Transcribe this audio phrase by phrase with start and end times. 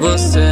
[0.00, 0.47] Você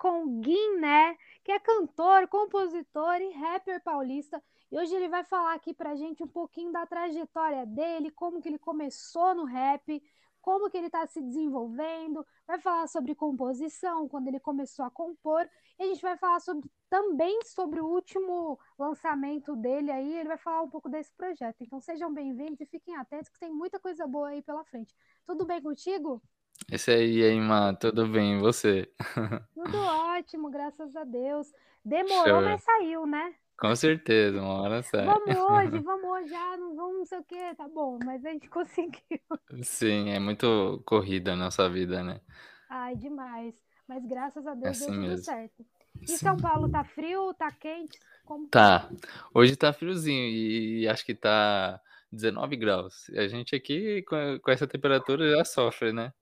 [0.00, 4.42] com Guiné, que é cantor, compositor e rapper paulista.
[4.72, 8.48] E hoje ele vai falar aqui pra gente um pouquinho da trajetória dele, como que
[8.48, 10.02] ele começou no rap,
[10.40, 15.46] como que ele está se desenvolvendo, vai falar sobre composição, quando ele começou a compor,
[15.78, 20.38] e a gente vai falar sobre, também sobre o último lançamento dele aí, ele vai
[20.38, 21.56] falar um pouco desse projeto.
[21.60, 24.94] Então sejam bem-vindos e fiquem atentos que tem muita coisa boa aí pela frente.
[25.26, 26.22] Tudo bem contigo?
[26.68, 28.92] Esse aí, aí, mano, tudo bem, e você?
[29.54, 31.52] Tudo ótimo, graças a Deus.
[31.84, 32.42] Demorou, Show.
[32.42, 33.34] mas saiu, né?
[33.58, 35.06] Com certeza, uma hora sai.
[35.06, 38.30] Vamos hoje, vamos hoje, ah, não vamos não sei o quê, tá bom, mas a
[38.30, 39.20] gente conseguiu.
[39.62, 42.20] Sim, é muito corrida a nossa vida, né?
[42.68, 43.54] Ai, demais.
[43.86, 45.16] Mas graças a É Deus deu assim tudo mesmo.
[45.16, 45.66] certo.
[46.08, 46.16] E Sim.
[46.18, 47.98] São Paulo tá frio, tá quente?
[48.24, 48.90] Como que Tá.
[49.34, 53.08] Hoje tá friozinho e acho que tá 19 graus.
[53.10, 56.12] A gente aqui com essa temperatura já sofre, né?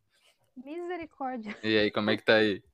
[0.64, 1.56] Misericórdia.
[1.62, 2.62] E aí, como é que tá aí?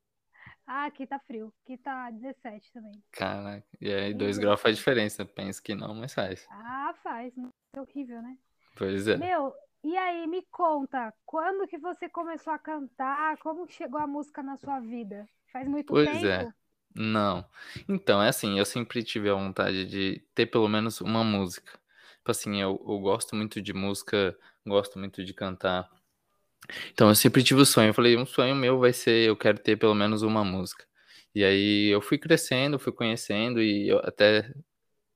[0.66, 1.52] Ah, aqui tá frio.
[1.62, 3.02] Aqui tá 17 também.
[3.12, 5.22] Caraca, e aí 2 graus faz diferença.
[5.22, 6.46] Penso que não, mas faz.
[6.50, 7.34] Ah, faz.
[7.76, 8.38] É horrível, né?
[8.74, 9.16] Pois é.
[9.18, 9.52] Meu,
[9.82, 13.36] e aí, me conta, quando que você começou a cantar?
[13.38, 15.28] Como que chegou a música na sua vida?
[15.52, 16.26] Faz muito Pois tempo?
[16.26, 16.54] é.
[16.96, 17.44] Não.
[17.86, 21.78] Então, é assim, eu sempre tive a vontade de ter pelo menos uma música.
[22.18, 24.34] Tipo assim, eu, eu gosto muito de música,
[24.66, 25.90] gosto muito de cantar.
[26.92, 27.90] Então, eu sempre tive o sonho.
[27.90, 30.84] Eu falei, um sonho meu vai ser, eu quero ter pelo menos uma música.
[31.34, 34.52] E aí eu fui crescendo, fui conhecendo e até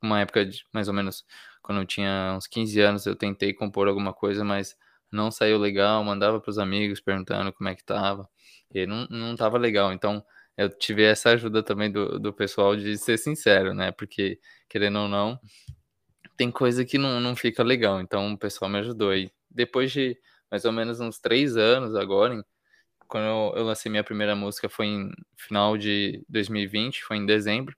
[0.02, 1.24] uma época de mais ou menos
[1.62, 4.74] quando eu tinha uns 15 anos, eu tentei compor alguma coisa, mas
[5.12, 8.28] não saiu legal, mandava pros amigos perguntando como é que tava.
[8.74, 9.92] E não, não tava legal.
[9.92, 10.24] Então,
[10.56, 13.92] eu tive essa ajuda também do, do pessoal de ser sincero, né?
[13.92, 14.38] Porque,
[14.68, 15.38] querendo ou não,
[16.38, 18.00] tem coisa que não, não fica legal.
[18.00, 19.14] Então, o pessoal me ajudou.
[19.14, 20.16] E depois de
[20.50, 22.44] mais ou menos uns três anos agora, em-
[23.08, 27.76] quando eu, eu lancei minha primeira música foi em final de 2020, foi em dezembro.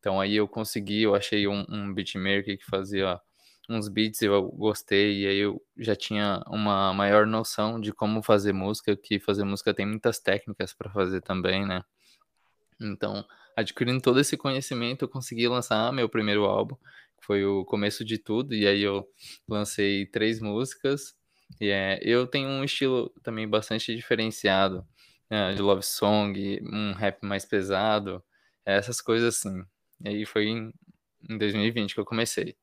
[0.00, 3.20] Então aí eu consegui, eu achei um, um beatmaker que fazia
[3.68, 8.52] uns beats, eu gostei, e aí eu já tinha uma maior noção de como fazer
[8.52, 11.82] música, que fazer música tem muitas técnicas para fazer também, né?
[12.80, 13.24] Então,
[13.56, 16.76] adquirindo todo esse conhecimento, eu consegui lançar meu primeiro álbum,
[17.18, 19.08] que foi o começo de tudo, e aí eu
[19.48, 21.14] lancei três músicas,
[21.60, 24.86] e é, eu tenho um estilo também bastante diferenciado,
[25.30, 28.22] né, de love song, um rap mais pesado,
[28.64, 29.64] essas coisas assim.
[30.04, 30.72] E aí foi em,
[31.28, 32.56] em 2020 que eu comecei.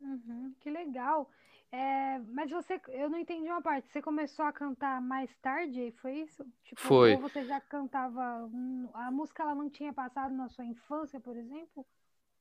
[0.00, 1.30] Uhum, que legal.
[1.72, 3.88] É, mas você, eu não entendi uma parte.
[3.88, 6.46] Você começou a cantar mais tarde, foi isso?
[6.62, 7.14] Tipo, Foi.
[7.14, 8.48] ou você já cantava,
[8.94, 11.84] a música ela não tinha passado na sua infância, por exemplo?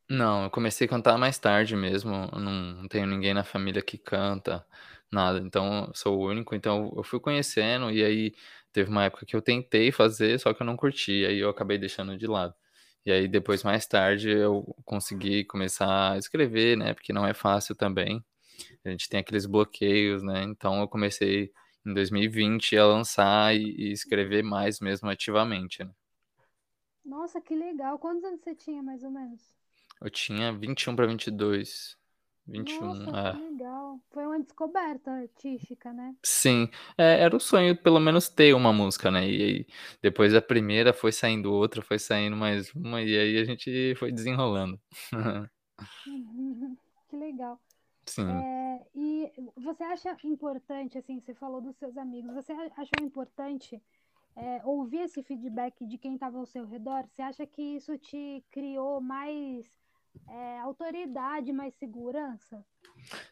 [0.10, 2.14] Não, eu comecei a cantar mais tarde mesmo.
[2.34, 4.66] eu Não, tenho ninguém na família que canta,
[5.12, 5.40] nada.
[5.40, 6.54] Então, eu sou o único.
[6.56, 7.90] Então, eu fui conhecendo.
[7.92, 8.36] E aí,
[8.72, 11.26] teve uma época que eu tentei fazer, só que eu não curti.
[11.26, 12.54] Aí, eu acabei deixando de lado.
[13.06, 16.94] E aí depois, mais tarde, eu consegui começar a escrever, né?
[16.94, 18.24] Porque não é fácil também.
[18.86, 20.44] A gente tem aqueles bloqueios, né?
[20.44, 21.52] Então eu comecei
[21.86, 25.92] em 2020 a lançar e, e escrever mais mesmo ativamente, né?
[27.06, 27.98] Nossa, que legal.
[27.98, 29.56] Quantos anos você tinha, mais ou menos?
[30.04, 31.98] Eu tinha 21 para 22.
[32.46, 33.32] 21, Nossa, é.
[33.32, 34.00] que legal.
[34.12, 36.14] Foi uma descoberta artística, né?
[36.26, 39.26] Sim, é, era o sonho pelo menos ter uma música, né?
[39.30, 39.68] E aí,
[40.02, 44.12] depois da primeira foi saindo outra, foi saindo mais uma, e aí a gente foi
[44.12, 44.80] desenrolando.
[47.10, 47.60] Que legal.
[48.06, 48.28] Sim.
[48.28, 53.82] É, e você acha importante, assim, você falou dos seus amigos, você a- achou importante
[54.36, 57.06] é, ouvir esse feedback de quem estava ao seu redor?
[57.08, 59.83] Você acha que isso te criou mais
[60.28, 62.66] é, autoridade, mais segurança?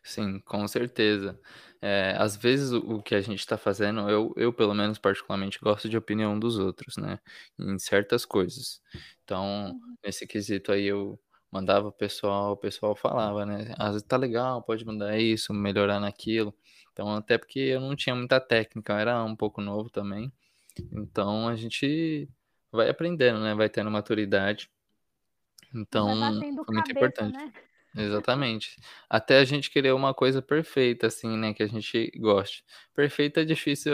[0.04, 1.40] Sim, com certeza.
[1.82, 5.90] É, às vezes o, que a gente está fazendo, eu, eu pelo menos particularmente gosto
[5.90, 7.20] de opinião dos outros, né?
[7.60, 8.82] Em certas coisas.
[9.24, 9.96] Então, Uhum.
[10.04, 11.20] nesse quesito aí eu
[11.52, 13.74] mandava o pessoal, o pessoal falava, né?
[13.78, 16.54] Ah, tá legal, pode mudar isso, melhorar naquilo.
[16.92, 20.32] Então, até porque eu não tinha muita técnica, eu era um pouco novo também.
[20.92, 22.30] Então, a gente
[22.72, 23.54] vai aprendendo, né?
[23.56, 24.70] Vai tendo maturidade.
[25.74, 27.38] Então, batendo foi muito cabeça, importante.
[27.38, 27.54] né?
[27.96, 28.78] Exatamente.
[29.10, 32.64] Até a gente querer uma coisa perfeita, assim, né, que a gente goste.
[32.96, 33.94] Perfeita é difícil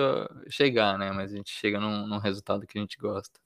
[0.50, 3.40] chegar, né, mas a gente chega num, num resultado que a gente gosta.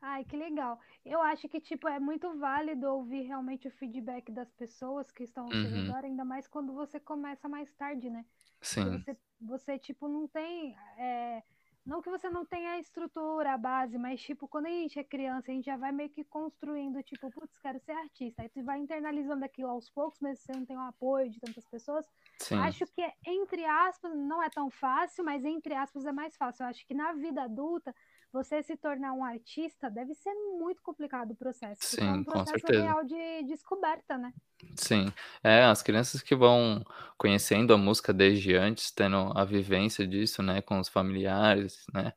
[0.00, 0.78] Ai, que legal.
[1.04, 5.46] Eu acho que, tipo, é muito válido ouvir realmente o feedback das pessoas que estão
[5.46, 8.24] ao seu Uhum, redor, ainda mais quando você começa mais tarde, né?
[8.60, 10.76] Sim, você, você tipo, não tem.
[10.98, 11.42] é,
[11.84, 15.04] não que você não tenha a estrutura, a base, mas, tipo, quando a gente é
[15.04, 18.42] criança, a gente já vai meio que construindo, tipo, putz, quero ser artista.
[18.42, 21.66] Aí tu vai internalizando aquilo aos poucos, mas você não tem o apoio de tantas
[21.66, 22.06] pessoas.
[22.38, 26.64] sim, Acho que, entre aspas, não é tão fácil, mas entre aspas é mais fácil.
[26.64, 27.94] Eu acho que na vida adulta,
[28.34, 32.24] você se tornar um artista deve ser muito complicado o processo, porque é um sim,
[32.24, 32.82] com processo certeza.
[32.82, 34.34] real de descoberta, né?
[34.76, 36.82] Sim, é, as crianças que vão
[37.18, 42.12] conhecendo a música desde antes, tendo a vivência disso, né, com os familiares, né,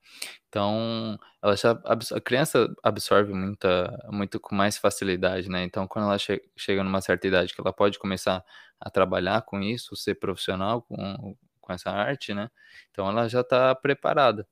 [0.47, 6.17] então ela já, a criança absorve muita, muito com mais facilidade, né, então quando ela
[6.19, 8.43] che- chega numa certa idade que ela pode começar
[8.79, 12.49] a trabalhar com isso, ser profissional com, com essa arte, né,
[12.91, 14.47] então ela já está preparada.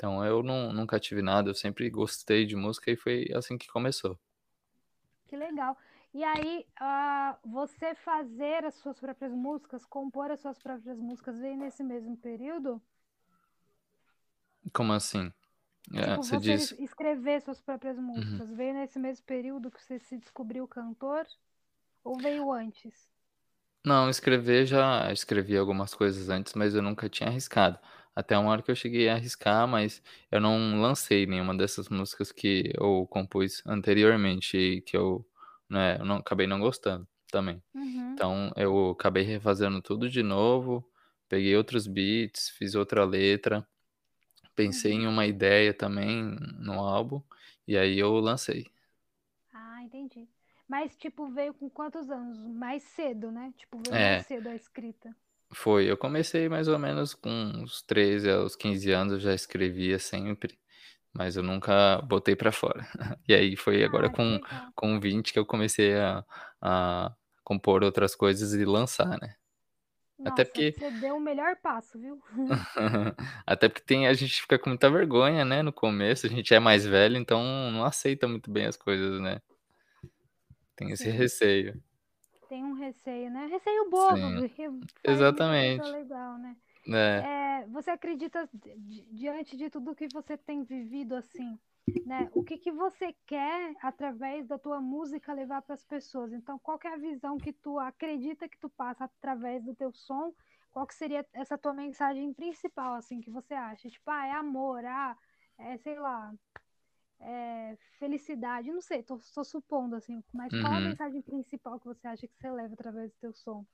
[0.00, 3.68] Então eu não, nunca tive nada, eu sempre gostei de música e foi assim que
[3.68, 4.18] começou.
[5.28, 5.76] Que legal.
[6.12, 11.56] E aí, ah, você fazer as suas próprias músicas, compor as suas próprias músicas, veio
[11.56, 12.82] nesse mesmo período?
[14.72, 15.32] Como assim?
[15.94, 16.62] É, Tipo, você você diz.
[16.62, 18.42] es- escrever suas próprias Uhum.
[18.42, 21.24] músicas, veio nesse mesmo período que você se descobriu cantor?
[22.04, 23.10] Ou veio antes?
[23.84, 27.78] Não, escrever já escrevi algumas coisas antes, mas eu nunca tinha arriscado.
[28.14, 32.32] Até uma hora que eu cheguei a arriscar, mas eu não lancei nenhuma dessas músicas
[32.32, 35.24] que eu compus anteriormente e que eu,
[35.68, 37.62] né, eu não acabei não gostando também.
[37.74, 40.84] Uhum, Então eu acabei refazendo tudo de novo,
[41.28, 43.66] peguei outros beats, fiz outra letra,
[44.56, 45.04] pensei uhum.
[45.04, 46.22] em uma ideia também
[46.58, 47.22] no álbum
[47.66, 48.66] e aí eu lancei.
[49.52, 50.28] Ah, entendi.
[50.68, 52.38] Mas, tipo, veio com quantos anos?
[52.38, 53.52] Mais cedo, né?
[53.56, 55.14] Tipo, veio mais É, cedo a escrita.
[55.52, 59.98] Foi, eu comecei mais ou menos com uns 13 aos 15 anos, eu já escrevia
[59.98, 60.58] sempre,
[61.12, 62.86] mas eu nunca botei pra fora.
[63.28, 64.72] E aí foi agora Ah, com, legal.
[64.74, 66.24] com 20 que eu comecei a,
[66.60, 67.14] a
[67.44, 69.34] compor outras coisas e lançar, né?
[70.24, 72.20] Até Nossa, porque, você deu o melhor passo, viu?
[73.46, 75.62] até porque tem, a gente fica com muita vergonha, né?
[75.62, 79.40] No começo, a gente é mais velho, então não aceita muito bem as coisas, né?
[80.76, 81.82] Tem esse Sim, receio.
[82.50, 83.46] Tem um receio, né?
[83.46, 84.16] Receio bobo,
[85.04, 85.88] exatamente.
[85.92, 86.56] legal, né?
[86.84, 87.60] né?
[87.62, 91.56] É, você acredita, di- di- diante de tudo que você tem vivido assim,
[92.04, 92.28] né?
[92.34, 96.32] O que que você quer, através da tua música, levar para as pessoas?
[96.32, 99.92] Então, qual que é a visão que tu acredita que tu passa através do teu
[99.92, 100.32] som?
[100.72, 103.88] Qual que seria essa tua mensagem principal, assim, que você acha?
[103.88, 105.16] Tipo, ah, é amor, ah,
[105.56, 106.34] é, sei lá,
[107.20, 110.80] é felicidade, não sei, tô, tô supondo, assim, mas qual a Uhum.
[110.80, 113.64] mensagem principal que você acha que você leva através do teu som?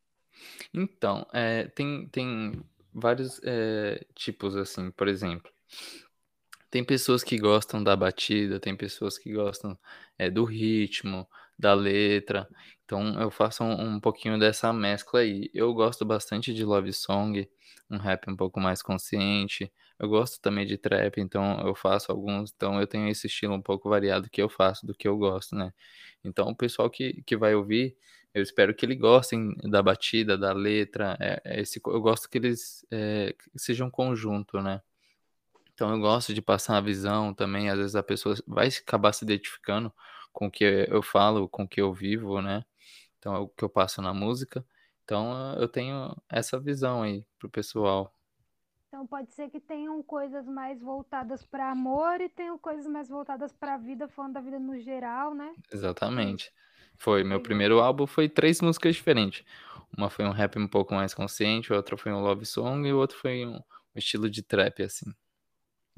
[0.73, 2.53] Então, é, tem, tem
[2.93, 5.50] vários é, tipos, assim, por exemplo,
[6.71, 9.79] tem pessoas que gostam da batida, tem pessoas que gostam
[10.19, 11.26] é, do ritmo,
[11.59, 12.49] da letra,
[12.85, 15.50] então eu faço um, um pouquinho dessa mescla aí.
[15.55, 17.49] Eu gosto bastante de love song,
[17.91, 22.53] um rap um pouco mais consciente, eu gosto também de trap, então eu faço alguns,
[22.55, 25.57] então eu tenho esse estilo um pouco variado que eu faço, do que eu gosto,
[25.57, 25.73] né?
[26.25, 27.97] Então o pessoal que, que vai ouvir.
[28.35, 31.17] Eu espero que eles gostem da batida, da letra.
[31.19, 34.83] É, é esse, eu gosto que eles é, sejam conjunto, né?
[35.73, 37.71] Então eu gosto de passar a visão também.
[37.71, 39.93] Às vezes a pessoa vai acabar se identificando
[40.33, 42.65] com o que eu falo, com o que eu vivo, né?
[43.19, 44.65] Então é o que eu passo na música.
[45.05, 48.16] Então eu tenho essa visão aí pro pessoal.
[48.88, 53.52] Então pode ser que tenham coisas mais voltadas para amor e tenham coisas mais voltadas
[53.52, 55.55] para a vida, falando da vida no geral, né?
[55.73, 56.52] Exatamente.
[56.99, 59.45] Foi, meu primeiro álbum foi três músicas diferentes.
[59.97, 62.99] Uma foi um rap um pouco mais consciente, outra foi um love song e o
[62.99, 65.12] outro foi um, um estilo de trap, assim.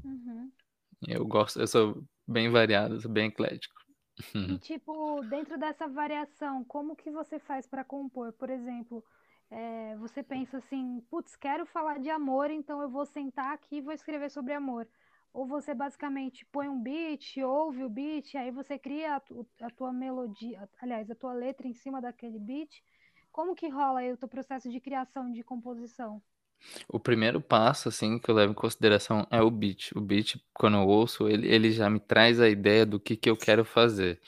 [0.04, 0.50] Uhum.
[1.06, 3.74] Eu gosto, eu sou bem variado, sou bem eclético.
[4.34, 8.32] E tipo, dentro dessa variação, como que você faz para compor?
[8.32, 9.04] Por exemplo,
[9.50, 13.80] é, você pensa assim, putz, quero falar de amor, então eu vou sentar aqui e
[13.80, 14.86] vou escrever sobre amor.
[15.32, 19.22] Ou você basicamente põe um beat, ouve o beat, aí você cria a,
[19.66, 22.82] a tua melodia, aliás, a tua letra em cima daquele beat.
[23.30, 26.22] Como que rola aí o teu processo de criação, de composição?
[26.88, 29.92] O primeiro passo, assim, que eu levo em consideração é o beat.
[29.94, 33.30] O beat, quando eu ouço, ele, ele já me traz a ideia do que, que
[33.30, 34.20] eu quero fazer.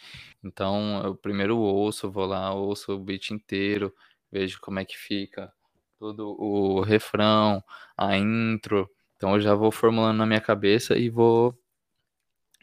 [0.44, 3.92] Então, eu primeiro ouço, vou lá, ouço o beat inteiro,
[4.32, 5.52] vejo como é que fica
[5.98, 7.62] todo o refrão,
[7.96, 8.90] a intro.
[9.16, 11.58] Então, eu já vou formulando na minha cabeça e vou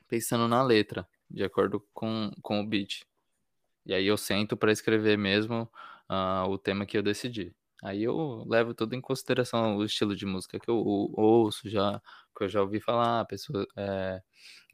[0.08, 3.04] pensando na letra, de acordo com, com o beat.
[3.86, 5.70] E aí eu sento para escrever mesmo
[6.10, 7.56] ah, o tema que eu decidi.
[7.84, 12.02] Aí eu levo tudo em consideração o estilo de música que eu ou- ouço, já
[12.38, 14.22] que eu já ouvi falar, pessoa, é,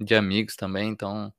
[0.02, 1.34] de amigos também, então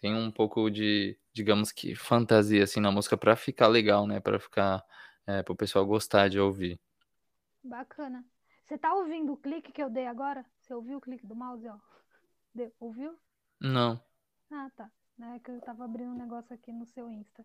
[0.00, 4.20] tem um pouco de, digamos que fantasia assim na música para ficar legal, né?
[4.20, 4.84] Para ficar
[5.26, 6.80] é, para o pessoal gostar de ouvir.
[7.64, 8.22] Bacana.
[8.64, 10.44] Você tá ouvindo o clique que eu dei agora?
[10.60, 11.78] Você ouviu o clique do mouse, ó?
[12.54, 13.18] Deu- ouviu?
[13.60, 14.02] Não.
[14.50, 14.90] Ah, tá.
[15.34, 17.44] É que eu tava abrindo um negócio aqui no seu Insta.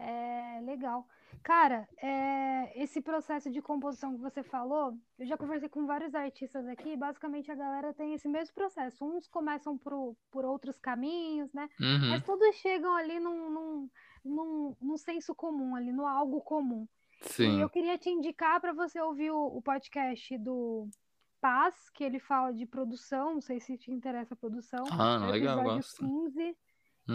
[0.00, 1.06] É legal.
[1.42, 6.66] Cara, é, esse processo de composição que você falou, eu já conversei com vários artistas
[6.66, 9.04] aqui, basicamente a galera tem esse mesmo processo.
[9.04, 11.68] Uns começam por, por outros caminhos, né?
[11.80, 12.10] Uhum.
[12.10, 13.90] Mas todos chegam ali num, num,
[14.24, 16.86] num, num senso comum, ali, no algo comum.
[17.22, 17.60] E Sim.
[17.60, 20.88] eu queria te indicar para você ouvir o, o podcast do
[21.40, 24.84] Paz, que ele fala de produção, não sei se te interessa a produção.
[24.90, 26.06] Ah, É legal, episódio gosto.
[26.06, 26.56] 15.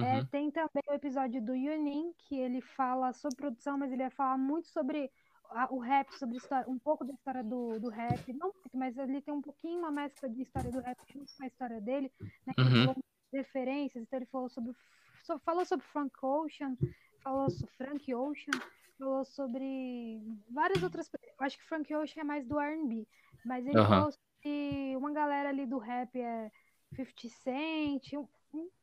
[0.01, 0.27] É, Uhum.
[0.31, 4.37] tem também o episódio do Yunin, que ele fala sobre produção, mas ele vai falar
[4.37, 5.11] muito sobre
[5.51, 8.97] a- o rap, sobre história, um pouco da história do, do rap, não muito, mas
[8.97, 12.11] ele tem um pouquinho uma mescla de história do rap junto com a história dele,
[12.45, 12.53] né?
[12.53, 12.77] que Ele Uhum.
[12.77, 12.95] falou
[13.33, 14.73] referências, então ele falou sobre,
[15.21, 16.77] so- falou sobre Frank Ocean,
[17.23, 18.61] falou sobre Frank Ocean,
[18.97, 23.07] falou sobre várias outras, eu acho que Frank Ocean é mais do R&B,
[23.43, 23.87] mas ele Aham.
[23.87, 26.51] falou sobre uma galera ali do rap, é
[26.95, 28.13] 50 Cent,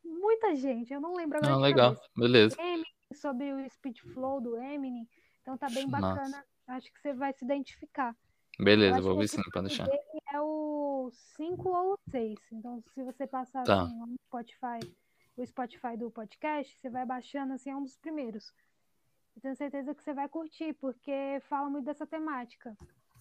[0.05, 1.95] muita gente, eu não lembro agora Ah, legal.
[1.95, 2.11] cabeça.
[2.17, 2.57] Beleza.
[2.61, 5.09] Eminem, sobre o speed flow do Eminem,
[5.41, 8.14] então tá bem bacana, acho que você vai se identificar.
[8.59, 9.88] Beleza, vou ouvir sim, episódio deixar.
[10.33, 13.83] é o 5 ou o 6, então se você passar Tá.
[13.83, 14.95] assim no Spotify,
[15.37, 18.52] o Spotify do podcast, você vai baixando assim, é um dos primeiros.
[19.35, 22.76] Eu tenho certeza que você vai curtir, porque fala muito dessa temática.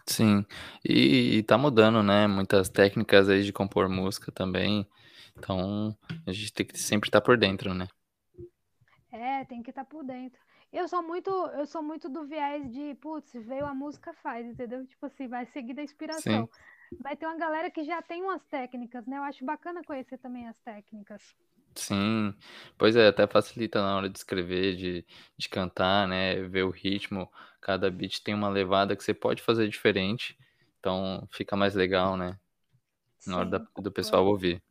[0.05, 0.45] Sim,
[0.83, 2.27] e, e tá mudando, né?
[2.27, 4.85] Muitas técnicas aí de compor música também.
[5.37, 7.87] Então, a gente tem que sempre estar por dentro, né?
[9.11, 10.39] É, tem que estar por dentro.
[10.71, 14.85] Eu sou muito, eu sou muito do viés de, putz, veio a música, faz, entendeu?
[14.87, 16.47] Tipo assim, vai seguir da inspiração.
[16.47, 16.49] Sim,
[16.99, 19.17] Vai ter uma galera que já tem umas técnicas, né?
[19.17, 21.21] Eu acho bacana conhecer também as técnicas.
[21.75, 22.33] sim.
[22.77, 25.05] Pois é, até facilita na hora de escrever, de,
[25.37, 26.41] de cantar, né?
[26.47, 27.29] Ver o ritmo.
[27.61, 30.37] Cada beat tem uma levada que você pode fazer diferente.
[30.79, 32.37] Então, fica mais legal, né?
[33.25, 34.63] Na hora da- Sim, do pessoal ouvir.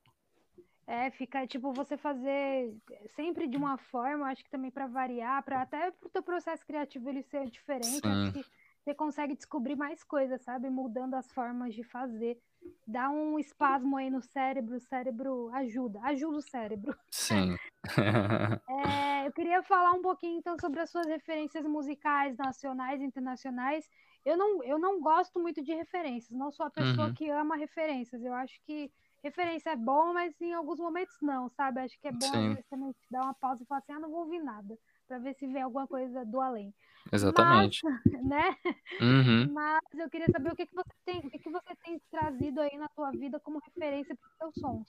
[0.90, 2.76] É, fica tipo você fazer
[3.14, 7.08] sempre de uma forma, acho que também para variar, para até pro teu processo criativo
[7.08, 8.44] ele ser diferente, acho que
[8.82, 10.68] você consegue descobrir mais coisas, sabe?
[10.68, 12.40] Mudando as formas de fazer.
[12.84, 16.98] Dá um espasmo aí no cérebro, o cérebro ajuda, ajuda o cérebro.
[17.10, 17.56] sim.
[18.68, 23.88] É, eu queria falar um pouquinho então sobre as suas referências musicais nacionais e internacionais.
[24.24, 27.56] Eu não, eu não gosto muito de referências, não sou a pessoa Uhum, que ama
[27.56, 28.22] referências.
[28.24, 31.80] Eu acho que referência é bom, mas em alguns momentos não, sabe?
[31.80, 34.10] Acho que é bom sim, vezes também dar uma pausa e falar assim, ah, não
[34.10, 36.72] vou ouvir nada, para ver se vem alguma coisa do além.
[37.10, 37.80] Mas, exatamente.
[38.22, 38.56] né?
[39.00, 39.52] Uhum.
[39.52, 42.60] Mas eu queria saber o que que você tem, o que que você tem trazido
[42.60, 44.88] aí na tua vida como referência para os seus sons.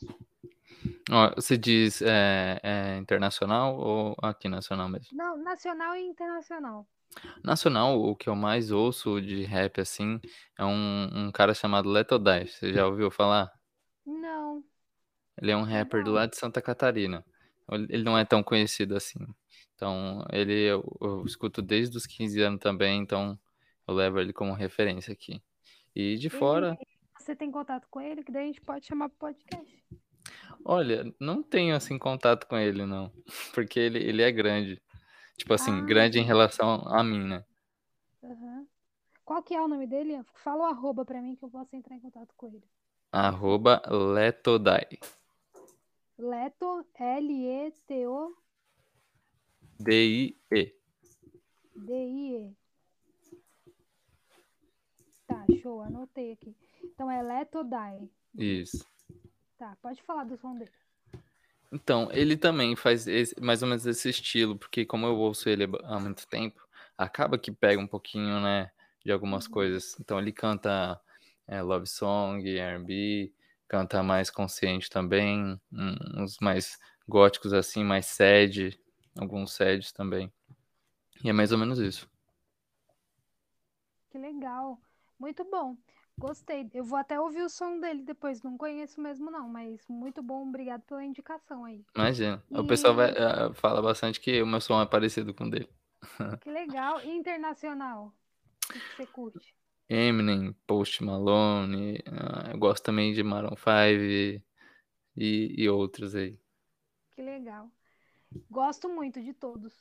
[1.10, 5.18] Ó, você diz é, é internacional ou aqui nacional mesmo?
[5.18, 6.88] Não, nacional e internacional.
[7.44, 10.20] Nacional, o que eu mais ouço de rap assim
[10.58, 12.48] é um, um cara chamado Lethal Dive.
[12.48, 13.52] Você já ouviu falar?
[14.06, 14.64] Não,
[15.42, 17.26] Ele é um rapper do lado de Santa Catarina.
[17.90, 19.20] Ele não é tão conhecido assim.
[19.76, 23.40] Então, ele eu, eu escuto desde os 15 anos também, então
[23.88, 25.42] eu levo ele como referência aqui.
[25.96, 26.78] E de fora,
[27.18, 29.84] você tem contato com ele, que daí a gente pode chamar pro podcast.
[30.66, 33.12] Olha, não tenho assim contato com ele não,
[33.54, 34.82] porque ele ele é grande.
[35.38, 37.44] Tipo assim, Ah, grande em relação a mim, né.
[38.24, 38.68] Aham.
[39.24, 40.22] Qual que é o nome dele?
[40.44, 42.64] Fala o arroba pra mim que eu posso entrar em contato com ele.
[43.12, 44.88] Arroba Letodai.
[46.18, 48.36] Leto, L-E-T-O,
[49.80, 50.76] D-I-E.
[51.76, 52.56] D-I-E.
[55.28, 56.56] Tá, show, anotei aqui.
[56.84, 58.08] Então é Leto Dai.
[58.36, 58.86] Isso.
[59.58, 60.72] Tá, pode falar do som dele.
[61.72, 65.64] Então, ele também faz esse- mais ou menos esse estilo, porque como eu ouço ele
[65.86, 66.62] há muito tempo,
[66.98, 68.72] acaba que pega um pouquinho, né,
[69.04, 69.52] de algumas Uhum.
[69.54, 69.98] coisas.
[70.00, 71.00] Então ele canta
[71.52, 73.34] é, love song, R&B,
[73.70, 75.62] canta mais consciente também,
[76.18, 78.80] uns mais góticos assim, mais sad,
[79.20, 80.32] alguns sads também.
[81.24, 82.10] E é mais ou menos isso.
[84.10, 84.80] Que legal.
[85.20, 85.76] Muito bom.
[86.18, 86.70] Gostei.
[86.74, 88.42] Eu vou até ouvir o som dele depois.
[88.44, 90.48] Não conheço mesmo, não, mas muito bom.
[90.48, 91.84] Obrigado pela indicação aí.
[91.96, 92.44] Imagina.
[92.54, 95.50] O E- pessoal vai, eh, fala bastante que o meu som é parecido com o
[95.50, 95.70] dele.
[96.42, 97.02] Que legal.
[97.04, 98.14] E internacional?
[98.76, 99.56] O que você curte?
[99.94, 104.42] Eminem, Post Malone, ah, eu gosto também de Maroon 5
[105.18, 106.40] e, e outros aí.
[107.12, 107.70] Que legal.
[108.50, 109.74] Gosto muito de todos.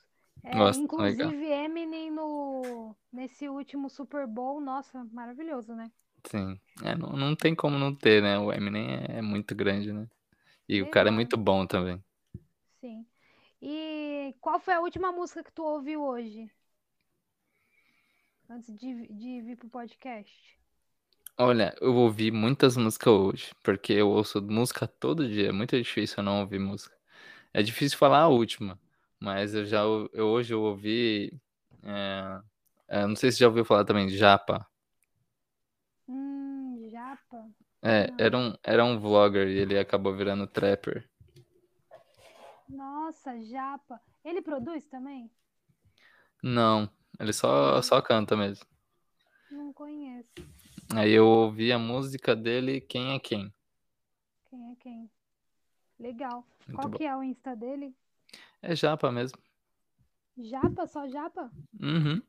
[0.43, 1.64] É, Gosto, inclusive legal.
[1.64, 5.93] Eminem no nesse último Super Bowl, nossa, maravilhoso, né?
[6.26, 6.61] Sim.
[6.83, 8.37] É, não, não tem como não ter, né?
[8.37, 10.09] O Eminem é, é muito grande, né?
[10.69, 12.02] E o cara é muito bom também.
[12.81, 13.07] Sim.
[13.62, 16.50] E qual foi a última música que tu ouviu hoje?
[18.50, 20.59] Antes de, de vir pro podcast?
[21.38, 25.49] Olha, eu ouvi muitas músicas hoje, porque eu ouço música todo dia.
[25.49, 26.95] É muito difícil eu não ouvir música.
[27.54, 28.78] É difícil falar a última,
[29.21, 31.33] mas eu já eu, hoje eu ouvi.
[31.85, 32.42] é,
[32.88, 34.66] é, não sei se já ouviu falar também de Japa.
[36.06, 37.50] Hum, japa.
[37.82, 38.17] É, Não.
[38.19, 41.08] era um, era um vlogger e ele acabou virando trapper.
[42.69, 44.00] Nossa, japa.
[44.25, 45.30] Ele produz também?
[46.43, 48.65] Não, ele só, só canta mesmo.
[49.50, 50.28] Não conheço.
[50.95, 53.52] Aí eu ouvi a música dele, Quem é Quem.
[54.49, 55.11] Quem é quem?
[55.99, 56.45] Legal.
[56.67, 56.97] Muito Qual bom.
[56.97, 57.95] que é o Insta dele?
[58.63, 59.39] É Japa mesmo.
[60.37, 60.87] Japa?
[60.87, 61.50] Só japa?
[61.80, 62.21] Uhum.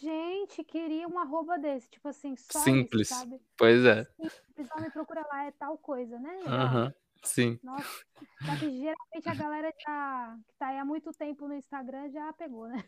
[0.00, 1.88] Gente, queria um arroba desse.
[1.88, 3.10] Tipo assim, só Simples.
[3.10, 3.40] isso, sabe?
[3.56, 4.06] Pois é.
[4.18, 6.36] O pessoal me procura lá, é tal coisa, né?
[6.36, 6.92] Legal.
[7.22, 7.58] Sim.
[7.62, 8.04] Nossa,
[8.44, 12.32] só que geralmente a galera já, que tá aí há muito tempo no Instagram já
[12.32, 12.82] pegou, né?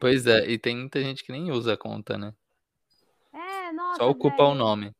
[0.00, 0.48] Pois é.
[0.50, 2.34] E tem muita gente que nem usa a conta, né?
[3.32, 4.94] É, nossa, Só ocupa o nome.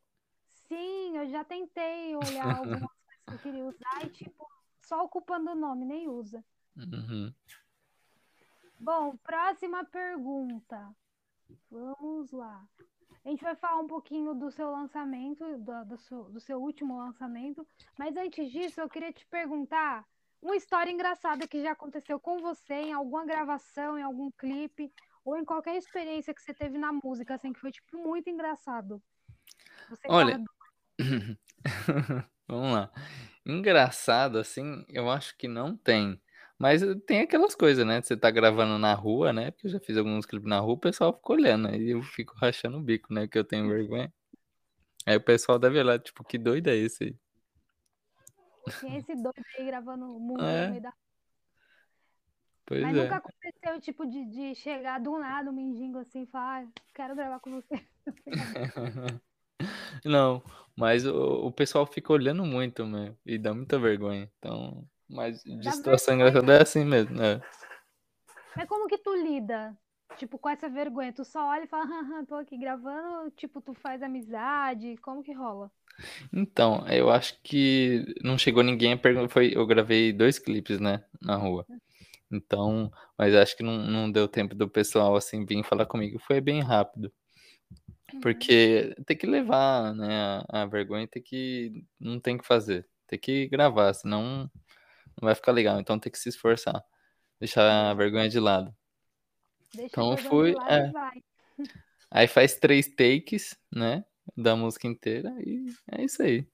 [0.68, 4.48] Sim, eu já tentei olhar algumas coisas que eu queria usar e, tipo,
[4.82, 6.44] só ocupando o nome, nem usa.
[6.76, 7.32] Uhum.
[8.78, 10.94] Bom, próxima pergunta.
[11.70, 12.66] Vamos lá.
[13.28, 16.96] A gente vai falar um pouquinho do seu lançamento, do, do seu, do seu último
[16.96, 17.66] lançamento,
[17.98, 20.02] mas antes disso, eu queria te perguntar
[20.40, 24.90] uma história engraçada que já aconteceu com você em alguma gravação, em algum clipe,
[25.22, 29.02] ou em qualquer experiência que você teve na música, assim, que foi, tipo, muito engraçado.
[29.90, 30.42] Você Olha,
[32.48, 32.90] vamos lá.
[33.44, 36.18] Engraçado, assim, eu acho que não tem.
[36.58, 38.02] Mas tem aquelas coisas, né?
[38.02, 39.50] Você tá gravando na rua, né?
[39.50, 41.68] Porque eu já fiz alguns clipes na rua, o pessoal fica olhando.
[41.68, 43.28] Aí eu fico rachando o bico, né?
[43.28, 44.12] Que eu tenho vergonha.
[45.06, 47.16] Aí o pessoal deve olhar, tipo, que doido é esse aí?
[48.80, 50.64] Tinha esse doido aí gravando música É.
[50.64, 50.92] no meio da
[52.68, 53.02] Pois Mas é.
[53.02, 57.16] nunca aconteceu, tipo, de, de chegar do nada um mendigo assim e falar, ah, quero
[57.16, 57.82] gravar com você.
[60.04, 60.42] Não,
[60.76, 64.30] mas o, o pessoal fica olhando muito, meu, e dá muita vergonha.
[64.38, 66.30] Então, mas Dá situação vergonha.
[66.30, 67.40] engraçada é assim mesmo, né?
[68.56, 69.76] Mas como que tu lida,
[70.16, 71.12] tipo, com essa vergonha?
[71.12, 75.32] Tu só olha e fala, haha, tô aqui gravando, tipo, tu faz amizade, como que
[75.32, 75.70] rola?
[76.32, 79.28] Então, eu acho que não chegou ninguém a perguntar.
[79.28, 81.66] Foi, eu gravei dois clipes, né, na rua.
[82.30, 86.18] Então, mas acho que não, não deu tempo do pessoal assim vir falar comigo.
[86.18, 87.12] Foi bem rápido.
[88.12, 88.20] Uhum.
[88.20, 91.84] Porque tem que levar, né, a, a vergonha tem que.
[91.98, 92.86] Não tem que fazer.
[93.06, 94.50] Tem que gravar, senão
[95.20, 95.78] não vai ficar legal.
[95.80, 96.82] Então tem que se esforçar.
[97.40, 98.74] Deixar a vergonha de lado.
[99.74, 100.54] Deixa Então fui.
[100.68, 100.92] É,
[102.10, 104.04] aí faz três takes, né?
[104.36, 106.46] Da música inteira e é isso aí.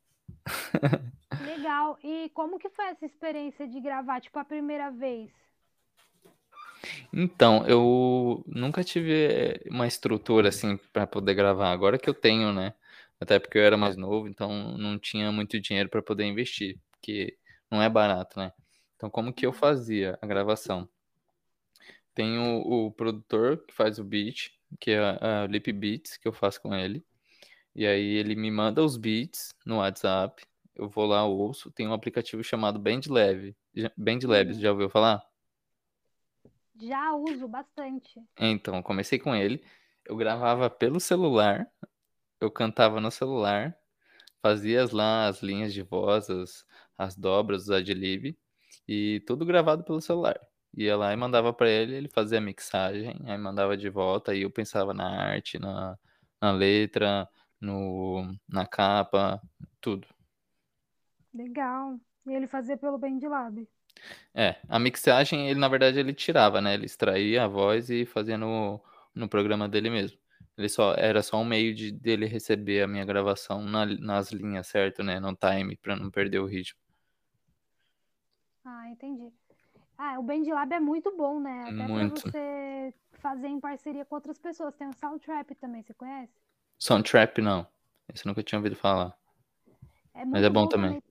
[1.44, 1.98] Legal.
[2.02, 5.30] E como que foi essa experiência de gravar, tipo, a primeira vez?
[7.12, 11.70] Então, eu nunca tive eh, uma estrutura assim para poder gravar.
[11.70, 12.74] Agora que eu tenho, né?
[13.20, 17.38] Até porque eu era mais novo, então não tinha muito dinheiro para poder investir, porque
[17.74, 18.52] não é barato, né?
[18.96, 20.88] Então, como que eu fazia a gravação?
[22.14, 26.28] Tem o, o produtor que faz o beat, que é a, a Lip Beats, que
[26.28, 27.04] eu faço com ele.
[27.74, 30.44] E aí ele me manda os beats no WhatsApp.
[30.76, 33.56] eu vou lá, ouço, tem um aplicativo chamado BandLab.
[33.96, 34.62] BandLabs, Uhum.
[34.62, 35.22] já ouviu falar?
[36.80, 38.20] Já uso bastante.
[38.38, 39.64] Então, comecei com ele.
[40.04, 41.70] Eu gravava pelo celular,
[42.40, 43.76] eu cantava no celular,
[44.42, 46.28] fazia lá as linhas de voz,
[46.98, 48.36] as, as dobras, os adlib,
[48.88, 50.38] e tudo gravado pelo celular.
[50.76, 54.42] Ia lá e mandava pra ele, ele fazia a mixagem, aí mandava de volta, aí
[54.42, 55.96] eu pensava na arte, na,
[56.40, 57.28] na letra,
[57.60, 59.40] no, na capa,
[59.80, 60.06] tudo.
[61.32, 61.98] Legal.
[62.26, 63.68] E ele fazia pelo BandLab.
[64.34, 66.74] É, a mixagem, ele na verdade ele tirava, né?
[66.74, 68.80] Ele extraía a voz e fazia no,
[69.14, 70.18] no programa dele mesmo.
[70.56, 74.66] Ele só era só um meio de dele receber a minha gravação na- nas linhas,
[74.68, 75.20] certo, né?
[75.20, 76.78] No time, pra não perder o ritmo.
[78.64, 79.32] Ah, entendi.
[79.96, 81.62] Ah, o BandLab é muito bom, né?
[81.62, 82.20] Até pra Muito.
[82.20, 84.74] você fazer em parceria com outras pessoas.
[84.74, 86.32] Tem o Soundtrap também, você conhece?
[86.78, 87.66] Soundtrap não.
[88.12, 89.16] Esse eu nunca tinha ouvido falar.
[90.14, 91.02] É Mas é bom também.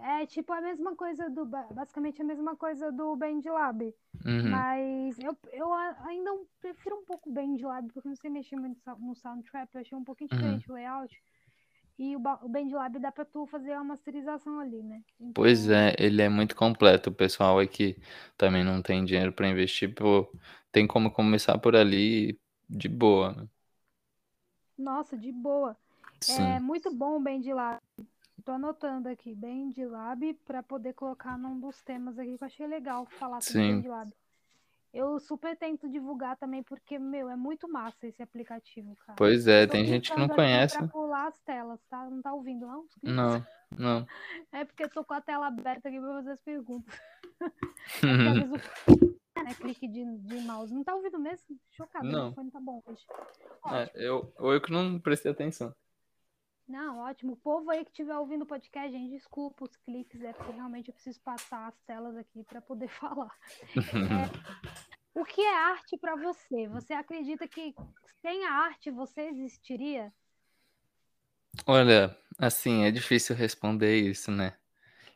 [0.00, 3.94] É tipo a mesma coisa do, ba- basicamente a mesma coisa do BandLab.
[4.26, 4.50] Uhum.
[4.50, 8.78] Mas eu, eu ainda prefiro um pouco o BandLab, porque eu não sei mexer muito
[8.98, 10.36] no Soundtrap, eu achei um pouquinho Uhum.
[10.38, 11.22] diferente o layout.
[11.98, 15.02] E o, o BandLab dá pra tu fazer uma masterização ali, né?
[15.32, 17.10] Pois Então, é, ele é muito completo.
[17.10, 17.96] O pessoal aí que
[18.36, 20.30] também não tem dinheiro pra investir, pô,
[20.70, 23.48] tem como começar por ali de boa, né?
[24.78, 25.76] Nossa, de boa.
[26.26, 27.80] É Sim, muito bom o BandLab.
[28.44, 33.06] Tô anotando aqui, BandLab, pra poder colocar num dos temas aqui que eu achei legal
[33.06, 33.84] falar sobre sim.
[33.84, 34.12] BandLab.
[34.94, 39.16] Eu super tento divulgar também, porque, meu, é muito massa esse aplicativo, cara.
[39.16, 40.78] Pois é, tem gente que não conhece.
[40.78, 42.08] pra pular as telas, tá?
[42.08, 42.86] Não tá ouvindo, não?
[43.02, 44.06] Não, não.
[44.52, 46.94] É porque eu tô com a tela aberta aqui pra fazer as perguntas.
[49.36, 50.72] É né, clique de, de mouse.
[50.72, 51.44] Não tá ouvindo mesmo?
[51.72, 52.30] Chocado, Não.
[52.30, 53.04] o fone tá bom hoje.
[53.66, 55.74] É, eu, ou eu que não prestei atenção.
[56.66, 57.34] Não, ótimo.
[57.34, 60.88] O povo aí que estiver ouvindo o podcast, gente, desculpa os cliques, é porque realmente
[60.88, 63.34] eu preciso passar as telas aqui para poder falar.
[63.76, 66.66] É, o que é arte para você?
[66.68, 67.74] Você acredita que
[68.22, 70.12] sem a arte você existiria?
[71.66, 74.56] Olha, assim, é difícil responder isso, né?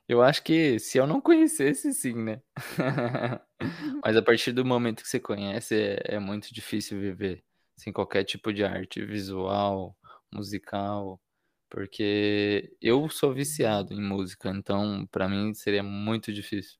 [0.06, 2.42] Eu acho que se eu não conhecesse, sim, né?
[4.02, 7.44] Mas a partir do momento que você conhece, é, é muito difícil viver
[7.76, 9.96] sem qualquer tipo de arte visual,
[10.32, 11.20] musical,
[11.68, 16.78] porque eu sou viciado em música, então pra mim seria muito difícil.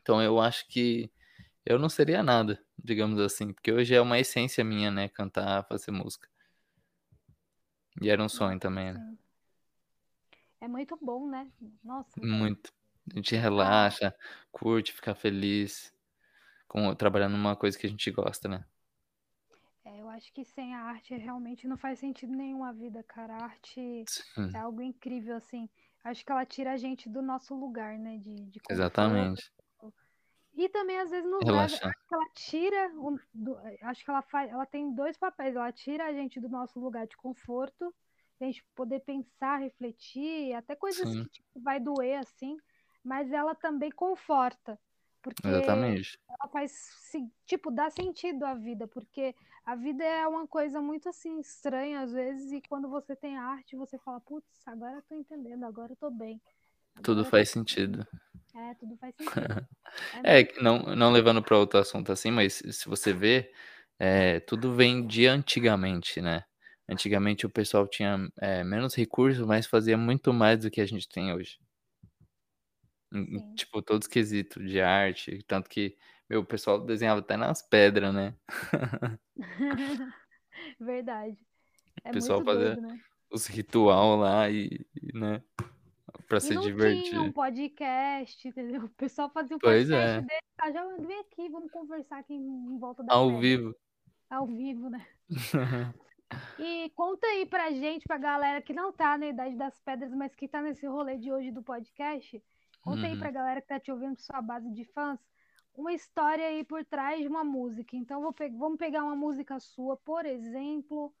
[0.00, 1.10] Então eu acho que
[1.64, 5.08] eu não seria nada, digamos assim, porque hoje é uma essência minha, né?
[5.08, 6.28] Cantar, fazer música.
[8.00, 9.16] E era um sonho também, né?
[10.60, 11.50] É muito bom, né?
[11.84, 12.20] Nossa.
[12.20, 12.72] Muito.
[13.12, 14.14] A gente relaxa,
[14.50, 15.92] curte, fica feliz
[16.66, 18.64] com trabalhando numa coisa que a gente gosta, né?
[20.18, 23.34] É, acho que sem a arte realmente não faz sentido nenhum a vida, cara.
[23.34, 25.68] A arte Sim, é algo incrível, assim.
[26.04, 28.18] Acho que ela tira a gente do nosso lugar, né?
[28.18, 28.72] De, de conforto.
[28.72, 29.52] exatamente.
[30.54, 31.88] E também às vezes nos leva, Relaxar.
[31.88, 35.72] acho que ela tira, o- do- acho que ela faz, ela tem dois papéis, ela
[35.72, 37.94] tira a gente do nosso lugar de conforto,
[38.40, 42.56] a gente poder pensar, refletir, até coisas Sim, que tipo, vai doer assim,
[43.04, 44.78] mas ela também conforta,
[45.22, 46.18] porque exatamente.
[46.28, 46.72] ela faz,
[47.46, 52.12] tipo, dá sentido à vida, porque a vida é uma coisa muito assim estranha às
[52.12, 55.96] vezes, e quando você tem arte, você fala, putz, agora eu tô entendendo, agora eu
[55.96, 56.40] tô bem.
[57.02, 58.06] Tudo Agora tô faz sentido.
[58.54, 59.68] é, tudo faz sentido.
[60.24, 63.52] É É, não, não levando para outro assunto assim, mas se você vê,
[63.98, 66.44] é, tudo vem de antigamente, né?
[66.88, 71.08] Antigamente o pessoal tinha é, menos recursos, mas fazia muito mais do que a gente
[71.08, 71.58] tem hoje.
[73.12, 73.54] Em, Sim.
[73.54, 75.42] Tipo, todos os quesitos de arte.
[75.46, 75.96] Tanto que,
[76.28, 78.34] meu, o pessoal desenhava até nas pedras, né?
[80.80, 81.38] Verdade.
[81.96, 83.00] O É pessoal muito fazia doido, né?
[83.30, 85.42] os ritual lá e, e, né?
[86.28, 87.32] Pra E se não tinha um divertir.
[87.32, 88.84] podcast, entendeu?
[88.84, 90.70] O pessoal fazia o Pois podcast é, dele, tá?
[90.72, 92.40] Já vem aqui, vamos conversar aqui em
[92.74, 93.76] em volta da ao pedra, vivo.
[94.30, 95.06] ao vivo, né?
[96.58, 100.34] E conta aí pra gente, pra galera que não tá na Idade das Pedras, mas
[100.34, 102.42] que tá nesse rolê de hoje do podcast.
[102.88, 103.18] Conta aí Uhum.
[103.18, 105.18] pra galera que tá te ouvindo, sua base de fãs,
[105.76, 107.96] uma história aí por trás de uma música.
[107.96, 111.14] Então, vou pe- vamos pegar uma música sua, por exemplo.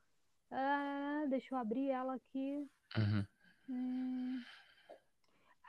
[0.50, 2.66] ah, deixa eu abrir ela aqui.
[2.96, 3.26] Uhum.
[3.68, 4.42] Hum,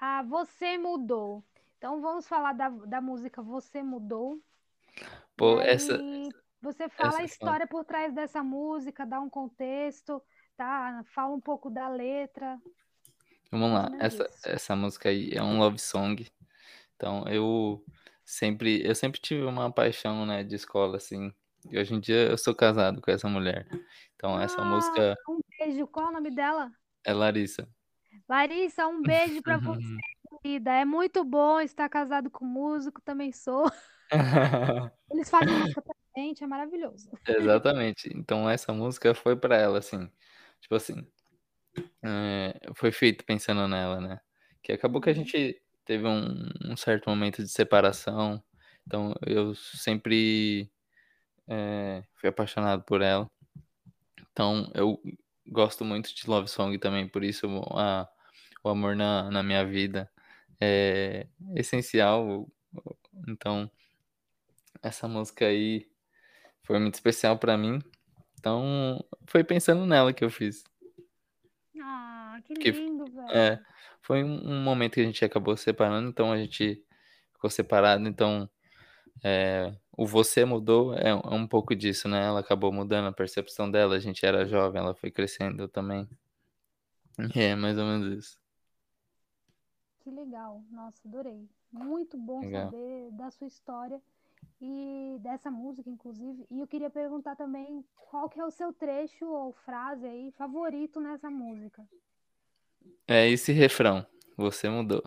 [0.02, 1.44] Ah, Você Mudou.
[1.78, 4.42] Então, vamos falar da, da música Você Mudou.
[5.36, 6.30] Pô, essa, aí,
[6.62, 10.22] você fala essa a é história por trás dessa música, dá um contexto,
[10.58, 11.04] tá?
[11.14, 12.60] Fala um pouco da letra,
[13.52, 14.48] Vamos lá, menos essa, isso.
[14.48, 16.28] essa música aí é um love song.
[16.96, 17.84] Então eu
[18.26, 21.34] sempre, eu sempre tive uma paixão, né, de escola, assim.
[21.70, 23.68] E hoje em dia eu sou casado com essa mulher.
[24.16, 25.88] Então essa Ah, música um beijo.
[25.88, 26.72] Qual é o nome dela?
[27.06, 27.68] é Larissa.
[28.28, 29.80] Larissa, um beijo pra você,
[30.42, 30.72] querida.
[30.72, 33.66] É muito bom estar casado com músico, também sou.
[35.12, 37.10] Eles fazem música pra gente, é maravilhoso.
[37.28, 38.10] Exatamente.
[38.16, 40.10] Então essa música foi pra ela, assim.
[40.62, 41.08] Tipo assim,
[42.04, 44.20] é, foi feito pensando nela, né?
[44.64, 45.20] Que acabou que a Uhum.
[45.20, 48.44] gente teve um, um certo momento de separação.
[48.86, 50.72] Então eu sempre
[51.48, 53.30] é, fui apaixonado por ela.
[54.32, 55.02] Então eu
[55.48, 58.08] gosto muito de Love Song também, por isso a,
[58.64, 60.10] o amor na, na minha vida
[60.62, 62.48] é essencial.
[63.28, 63.70] Então
[64.82, 65.88] essa música aí
[66.64, 67.80] foi muito especial pra mim.
[68.40, 70.64] Então foi pensando nela que eu fiz.
[72.32, 73.66] Ah, que Que lindo, é, velho.
[74.02, 76.86] foi um, momento que a gente acabou se separando, então a gente
[77.34, 78.48] ficou separado, então
[79.24, 82.28] é, o você mudou é, é um pouco disso, né?
[82.28, 86.08] Ela acabou mudando a percepção dela, a gente era jovem, ela foi crescendo também.
[87.36, 88.38] É, mais ou menos isso.
[90.02, 90.64] Que legal.
[90.72, 91.50] Nossa, adorei.
[91.72, 92.66] Muito bom Legal.
[92.66, 94.02] saber da sua história
[94.62, 96.46] e dessa música, inclusive.
[96.50, 101.00] E eu queria perguntar também qual que é o seu trecho ou frase aí favorito
[101.00, 101.86] nessa música.
[103.08, 104.06] É esse refrão,
[104.38, 105.04] você mudou.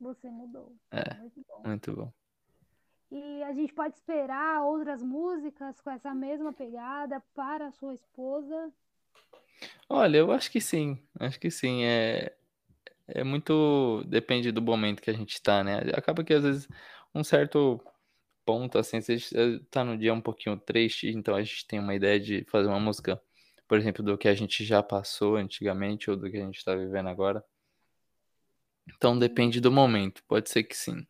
[0.00, 0.74] Você mudou.
[0.90, 1.14] É.
[1.14, 1.62] Muito bom.
[1.64, 2.12] Muito bom.
[3.10, 8.72] E a gente pode esperar outras músicas com essa mesma pegada para a sua esposa?
[9.88, 11.84] Olha, eu acho que sim, acho que sim.
[11.84, 12.34] É,
[13.06, 14.02] é muito.
[14.06, 15.80] Depende do momento que a gente tá, né?
[15.94, 16.68] Acaba que às vezes
[17.14, 17.78] um certo
[18.44, 22.18] ponto, assim, você tá no dia um pouquinho triste, então a gente tem uma ideia
[22.18, 23.20] de fazer uma música,
[23.72, 26.74] por exemplo, do que a gente já passou antigamente ou do que a gente tá
[26.74, 27.42] vivendo agora.
[28.86, 31.06] Então depende do momento, pode ser que sim.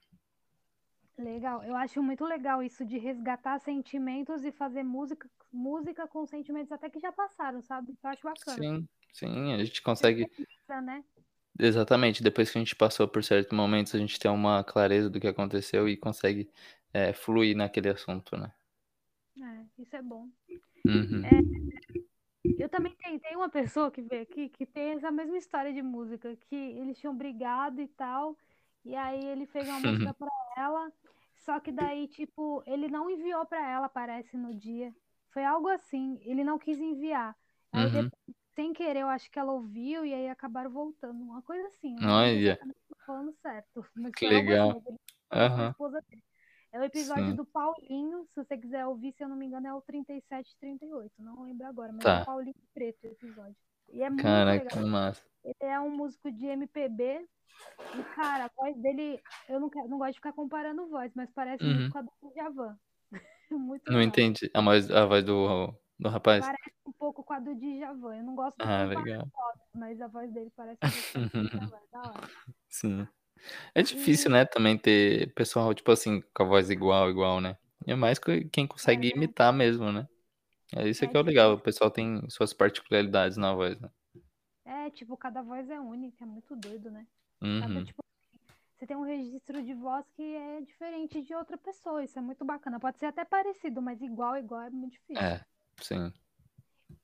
[1.19, 1.65] Legal.
[1.65, 6.89] Eu acho muito legal isso de resgatar sentimentos e fazer música, música com sentimentos até
[6.89, 7.97] que já passaram, sabe?
[8.01, 8.57] Eu acho bacana.
[8.57, 10.31] Sim, sim, a gente consegue.
[10.39, 11.03] Isso, né?
[11.59, 15.19] Exatamente, depois que a gente passou por certos momentos, a gente tem uma clareza do
[15.19, 16.49] que aconteceu e consegue
[16.95, 18.53] é, fluir naquele assunto, né?
[19.37, 20.29] É, isso é bom.
[20.87, 21.23] Uhum.
[22.59, 25.83] Eu também tenho, tem uma pessoa que veio aqui que tem essa mesma história de
[25.83, 28.37] música, que eles tinham brigado e tal,
[28.85, 30.93] e aí ele fez uma música pra ela,
[31.35, 34.95] só que daí, tipo, ele não enviou pra ela, parece, no dia.
[35.31, 37.37] Foi algo assim, ele não quis enviar.
[37.73, 37.91] Aí Uhum.
[37.91, 38.21] depois,
[38.55, 41.23] sem querer, eu acho que ela ouviu e aí acabaram voltando.
[41.23, 42.29] Uma coisa assim, eu não Olha.
[42.29, 44.75] lembro exatamente se eu tô falando certo, mas Que foi algo legal.
[44.75, 44.99] assim, ele
[45.39, 45.75] a Aham.
[45.75, 46.23] esposa dele.
[46.73, 47.35] É o episódio Sim.
[47.37, 51.13] do Paulinho, se você quiser ouvir, se eu não me engano, é o 37, 38,
[51.19, 52.23] não lembro agora, mas é Tá.
[52.23, 53.57] o Paulinho Preto o episódio.
[53.91, 54.79] E é muito Caraca, legal.
[54.83, 55.23] que massa.
[55.45, 57.29] Ele é um músico de MPB
[57.99, 61.31] e, cara, a voz dele, eu não, quero, não gosto de ficar comparando voz, mas
[61.33, 61.75] parece Uhum.
[61.75, 62.79] muito com a do Djavan.
[63.51, 64.09] muito Não legal.
[64.09, 64.51] entendi.
[64.55, 66.43] A voz, a voz do, do rapaz?
[66.43, 68.17] Parece um pouco com a do Djavan.
[68.17, 69.27] Eu não gosto de Ah, legal.
[69.31, 70.79] voz, mas a voz dele parece
[71.19, 71.77] um pouco com a do Djavan.
[71.77, 72.29] É da hora.
[72.71, 73.07] Sim.
[73.75, 77.57] É difícil, E né, também ter pessoal, tipo assim, com a voz igual, igual, né?
[77.87, 79.13] É mais que- quem consegue É.
[79.15, 80.09] imitar mesmo, né?
[80.77, 81.55] É isso É que é o legal.
[81.55, 83.91] O pessoal tem suas particularidades na voz, né?
[84.65, 87.07] É, tipo, cada voz é única, é muito doido, né?
[87.55, 87.83] Cada, Uhum.
[87.83, 88.03] tipo,
[88.79, 92.05] você tem um registro de voz que é diferente de outra pessoa.
[92.05, 92.81] Isso é muito bacana.
[92.81, 95.29] Pode ser até parecido, mas igual, igual é muito difícil.
[95.29, 95.45] É,
[95.81, 96.13] sim.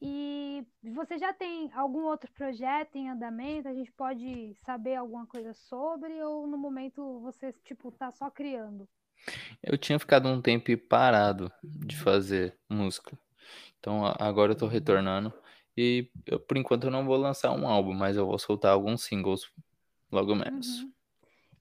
[0.00, 3.68] E você já tem algum outro projeto em andamento?
[3.68, 8.88] A gente pode saber alguma coisa sobre ou no momento você, tipo, tá só criando?
[9.62, 13.18] Eu tinha ficado um tempo parado de fazer música.
[13.78, 15.32] Então agora eu tô retornando.
[15.76, 19.04] E eu, por enquanto eu não vou lançar um álbum, mas eu vou soltar alguns
[19.04, 19.50] singles
[20.10, 20.82] logo menos.
[20.82, 20.92] Uhum.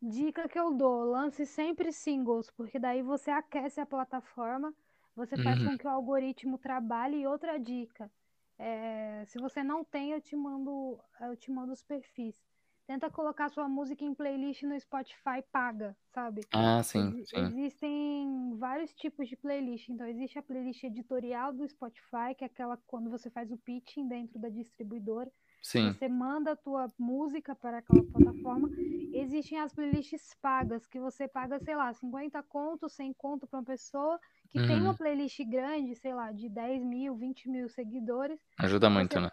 [0.02, 4.74] Dica que eu dou, lance sempre singles, porque daí você aquece a plataforma,
[5.18, 5.70] você faz Uhum.
[5.70, 7.18] com que o algoritmo trabalhe.
[7.22, 8.12] E outra dica,
[8.60, 12.42] é, se você não tem, eu te mando, eu te mando os perfis.
[12.88, 16.48] Tenta colocar sua música em playlist no Spotify paga, sabe?
[16.54, 17.54] Ah, sim, sim.
[17.54, 19.90] Existem vários tipos de playlist.
[19.90, 24.08] Então, existe a playlist editorial do Spotify, que é aquela quando você faz o pitching
[24.08, 25.32] dentro da distribuidora.
[25.62, 25.94] Sim.
[25.94, 28.70] Você manda a tua música para aquela plataforma.
[29.14, 33.66] Existem as playlists pagas, que você paga, sei lá, 50 conto, 100 conto para uma
[33.66, 34.98] pessoa que tem uma Uhum.
[34.98, 38.40] playlist grande, sei lá, de 10 mil, 20 mil seguidores.
[38.60, 39.30] Ajuda Você muito, né?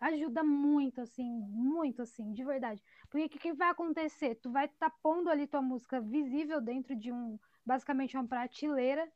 [0.00, 2.82] ajuda muito, assim, muito, assim, de verdade.
[3.08, 4.34] Porque o que, que vai acontecer?
[4.36, 9.10] Tu vai estar pondo ali tua música visível dentro de um, basicamente uma prateleira.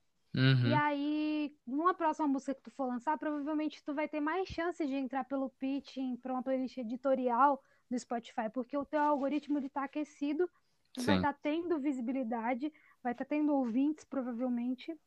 [0.62, 0.74] E Uhum.
[0.74, 4.94] aí, numa próxima música que tu for lançar, provavelmente tu vai ter mais chance de
[4.94, 9.84] entrar pelo pitching para uma playlist editorial do Spotify, porque o teu algoritmo ele tá
[9.84, 10.50] aquecido,
[10.94, 11.16] tu vai Sim.
[11.16, 14.98] estar tendo visibilidade, vai estar tendo ouvintes, provavelmente.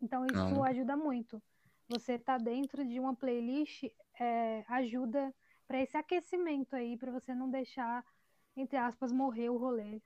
[0.00, 0.64] Então, isso Não.
[0.64, 1.42] ajuda muito.
[1.88, 3.84] Você tá dentro de uma playlist
[4.18, 5.34] é, ajuda
[5.66, 8.04] para esse aquecimento aí, para você não deixar,
[8.56, 10.00] entre aspas, morrer o rolê.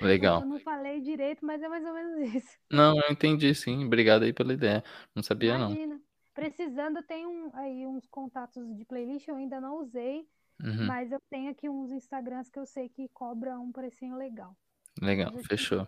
[0.00, 0.40] Legal.
[0.42, 2.58] Eu não falei direito, mas é mais ou menos isso.
[2.70, 3.84] Não, eu entendi sim.
[3.84, 4.84] Obrigado aí pela ideia.
[5.14, 5.70] Não sabia não.
[5.70, 6.00] Imagina.
[6.34, 10.26] Precisando, tem um, aí uns contatos de playlist, eu ainda não usei,
[10.62, 10.86] Uhum.
[10.86, 14.56] mas eu tenho aqui uns Instagrams que eu sei que cobra um precinho legal.
[15.00, 15.86] Legal, eu fechou.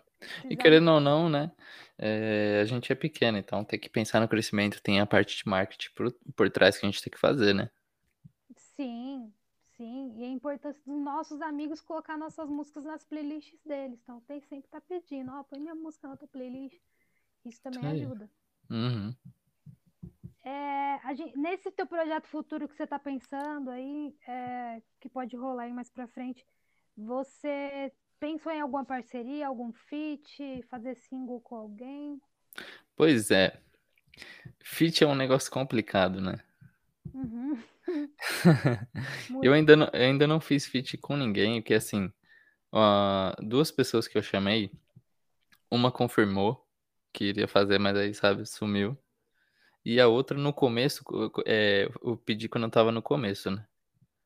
[0.49, 1.51] E querendo ou não, né?
[1.97, 4.81] é, a gente é pequeno, então tem que pensar no crescimento.
[4.81, 7.69] Tem a parte de marketing por, por trás que a gente tem que fazer, né?
[8.75, 9.31] Sim,
[9.77, 10.13] sim.
[10.17, 13.99] E a importância dos nossos amigos colocar nossas músicas nas playlists deles.
[14.03, 16.79] Então tem sempre tá pedindo, ó, põe minha música na tua playlist.
[17.45, 18.01] Isso também aí.
[18.01, 18.29] ajuda.
[18.69, 19.13] Uhum.
[20.43, 25.35] É, a gen- nesse teu projeto futuro que você tá pensando aí, é, que pode
[25.37, 26.45] rolar aí mais pra frente,
[26.97, 27.91] você
[28.23, 32.21] pensou em alguma parceria, algum feat, fazer single com alguém?
[32.95, 33.59] Pois é.
[34.61, 36.39] Fit é um negócio complicado, né?
[37.13, 37.61] Uhum.
[39.43, 42.09] Eu ainda não, eu ainda não fiz feat com ninguém, porque assim,
[42.71, 44.71] ó, duas pessoas que eu chamei,
[45.69, 46.65] uma confirmou
[47.11, 48.97] que iria fazer, mas aí, sabe, sumiu.
[49.83, 53.51] E a outra no começo, co- co- é, eu pedi quando eu tava no começo,
[53.51, 53.65] né?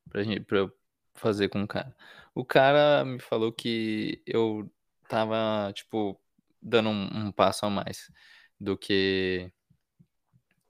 [0.10, 0.72] Pra gente, pra eu
[1.16, 1.96] fazer com o cara.
[2.38, 4.72] O cara me falou que eu
[5.10, 6.22] tava, tipo,
[6.62, 8.12] dando um, um passo a mais
[8.60, 9.52] do que.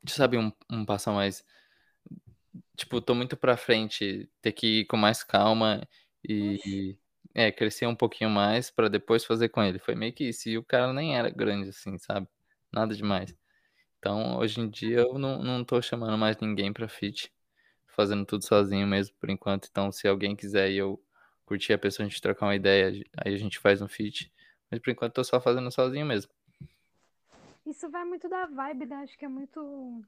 [0.07, 1.43] Sabe, um, um passo a mais.
[2.75, 5.81] Tipo, tô muito pra frente, ter que ir com mais calma
[6.27, 6.97] e.
[7.33, 9.77] É, crescer um pouquinho mais pra depois fazer com ele.
[9.79, 10.49] Foi meio que isso.
[10.49, 12.27] E o cara nem era grande assim, sabe?
[12.71, 13.35] Nada demais.
[13.99, 17.31] Então, hoje em dia, eu não, não tô chamando mais ninguém pra feat.
[17.87, 19.67] Fazendo tudo sozinho mesmo, por enquanto.
[19.71, 21.01] Então, se alguém quiser e eu
[21.47, 24.31] curtir a pessoa, a gente trocar uma ideia, aí a gente faz um feat.
[24.69, 26.29] Mas por enquanto, tô só fazendo sozinho mesmo.
[27.65, 28.97] Isso vai muito da vibe, né?
[28.97, 30.03] Acho que é muito,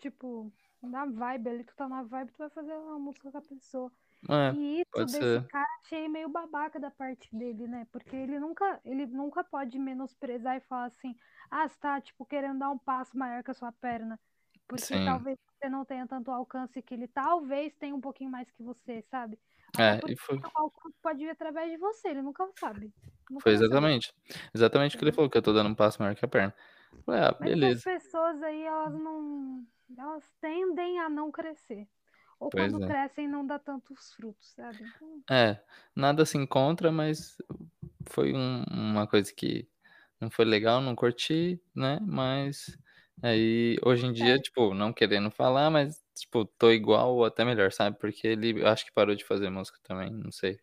[0.00, 0.52] tipo,
[0.82, 1.64] da vibe ali.
[1.64, 3.92] Tu tá na vibe, tu vai fazer uma música com a pessoa.
[4.30, 5.46] É, E isso desse ser.
[5.48, 7.86] cara achei meio babaca da parte dele, né?
[7.92, 11.14] Porque ele nunca, ele nunca pode menosprezar e falar assim,
[11.50, 14.18] ah, você tá, tipo, querendo dar um passo maior que a sua perna.
[14.66, 15.04] Porque Sim.
[15.04, 19.02] talvez você não tenha tanto alcance que ele talvez tenha um pouquinho mais que você,
[19.10, 19.38] sabe?
[19.78, 22.92] É, e foi, o alcance pode vir através de você, ele nunca sabe.
[23.30, 23.94] Nunca foi vai saber.
[23.94, 24.12] exatamente.
[24.54, 26.54] Exatamente o que ele falou, que eu tô dando um passo maior que a perna.
[27.04, 27.82] Falei, ah, Mas essas beleza.
[27.82, 29.66] pessoas aí, elas não.
[29.96, 31.88] Elas tendem a não crescer.
[32.40, 32.86] Ou Pois quando é.
[32.86, 34.84] crescem, não dá tantos frutos, sabe?
[34.84, 35.58] Então, É,
[35.96, 37.36] nada se encontra, mas
[38.08, 39.68] foi um- uma coisa que
[40.20, 41.98] não foi legal, não curti, né?
[42.02, 42.76] Mas
[43.22, 47.72] aí, hoje em dia, tipo, não querendo falar, mas, tipo, tô igual ou até melhor,
[47.72, 47.98] sabe?
[47.98, 50.58] Porque ele, eu acho que parou de fazer música também, não sei.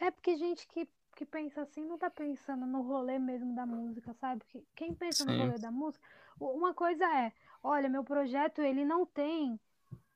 [0.00, 4.12] É porque gente que, que pensa assim não tá pensando no rolê mesmo da música,
[4.14, 4.44] sabe?
[4.48, 5.38] Que quem pensa no Sim.
[5.38, 6.04] rolê da música,
[6.40, 9.58] u- uma coisa é, olha, meu projeto ele não tem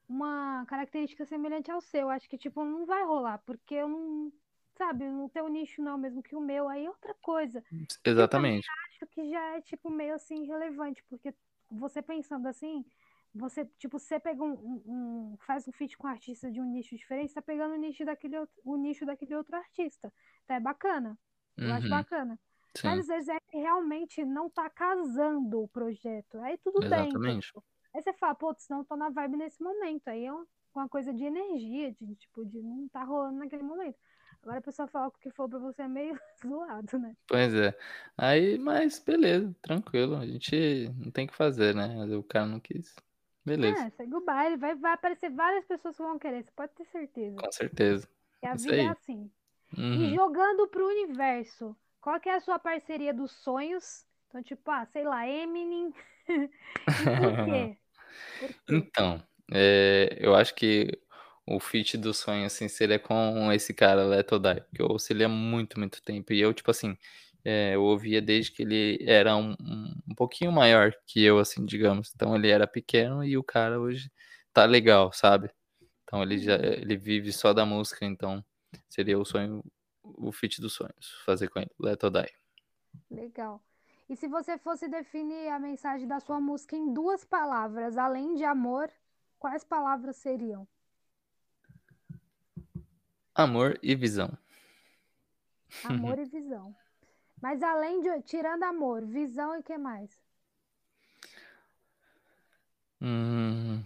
[0.08, 2.10] uma característica semelhante ao seu.
[2.10, 4.32] Acho que tipo não vai rolar, porque eu não,
[4.76, 7.64] sabe, o teu nicho não é o mesmo que o meu, aí é outra coisa.
[8.04, 8.68] Exatamente.
[8.88, 11.34] acho que já é, tipo, meio assim, relevante, porque
[11.70, 12.84] você pensando assim,
[13.34, 14.82] você, tipo, você pega um, um-
[15.34, 17.78] um- faz um feat com um artista de um nicho diferente, você tá pegando o
[17.78, 20.12] nicho daquele, outro- o nicho daquele outro artista.
[20.44, 21.18] Então é bacana.
[21.62, 22.38] Eu acho Uhum, bacana.
[22.82, 26.38] Mas sim, às vezes é que realmente não tá casando o projeto.
[26.40, 27.52] Aí tudo bem, exatamente.
[27.52, 27.62] entendeu?
[27.94, 30.08] Aí você fala, putz, não tô na vibe nesse momento.
[30.08, 33.98] Aí é um- uma coisa de energia, de tipo, de não tá rolando naquele momento.
[34.42, 37.16] Agora a pessoa fala o que for pra você é meio zoado, né?
[37.26, 37.76] Pois é.
[38.16, 40.16] Aí, mas beleza, tranquilo.
[40.16, 42.04] A gente não tem o que fazer, né?
[42.16, 42.94] O cara não quis.
[43.44, 46.72] Beleza, É, segue o baile, vai, vai aparecer várias pessoas que vão querer, você pode
[46.74, 47.36] ter certeza.
[47.36, 48.08] com certeza.
[48.40, 48.88] Que a Isso vida é aí.
[48.88, 49.30] assim.
[49.92, 50.14] E Uhum.
[50.14, 54.06] jogando pro universo, qual que é a sua parceria dos sonhos?
[54.28, 55.94] Então, tipo, ah, sei lá, Eminem.
[56.98, 57.78] E por quê?
[58.38, 58.88] Por quê?
[58.88, 59.22] Então,
[59.52, 60.88] é, eu acho que
[61.56, 65.12] o feat do sonho, assim, seria com esse cara, Let Or Die, porque eu ouço
[65.12, 66.32] ele há muito, muito tempo.
[66.32, 66.96] E eu, tipo assim,
[67.44, 71.64] é, eu ouvia desde que ele era um, um, um pouquinho maior que eu, assim,
[71.66, 72.12] digamos.
[72.14, 74.10] Então ele era pequeno e o cara hoje
[74.52, 75.50] tá legal, sabe?
[76.04, 76.80] Então ele já Uhum.
[76.82, 78.44] ele vive só da música, então
[78.88, 79.62] seria o sonho,
[80.02, 82.32] o feat dos sonhos, fazer com ele, Let Or Die.
[83.10, 83.62] Legal.
[84.08, 88.44] E se você fosse definir a mensagem da sua música em duas palavras, além de
[88.44, 88.90] amor,
[89.38, 90.66] quais palavras seriam?
[93.40, 94.36] Amor e visão.
[95.82, 96.74] Amor e visão.
[97.40, 100.10] Mas além de, tirando amor, visão e que mais?
[103.00, 103.84] Hum,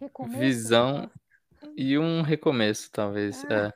[0.00, 0.68] Recomeço?
[0.68, 1.10] visão
[1.60, 1.76] Gosto.
[1.76, 3.44] e um recomeço, talvez.
[3.44, 3.72] Ah, É.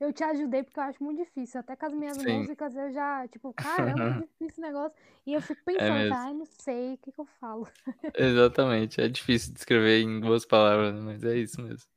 [0.00, 1.60] eu te ajudei porque eu acho muito difícil.
[1.60, 2.26] Até com as minhas Sim.
[2.38, 4.96] músicas eu já, tipo, caramba, é difícil esse negócio.
[5.26, 6.14] E eu fico É pensando, mesmo.
[6.14, 7.68] ai, não sei o que, que eu falo.
[8.14, 9.00] Exatamente.
[9.00, 11.88] É difícil descrever em duas palavras, mas é isso mesmo.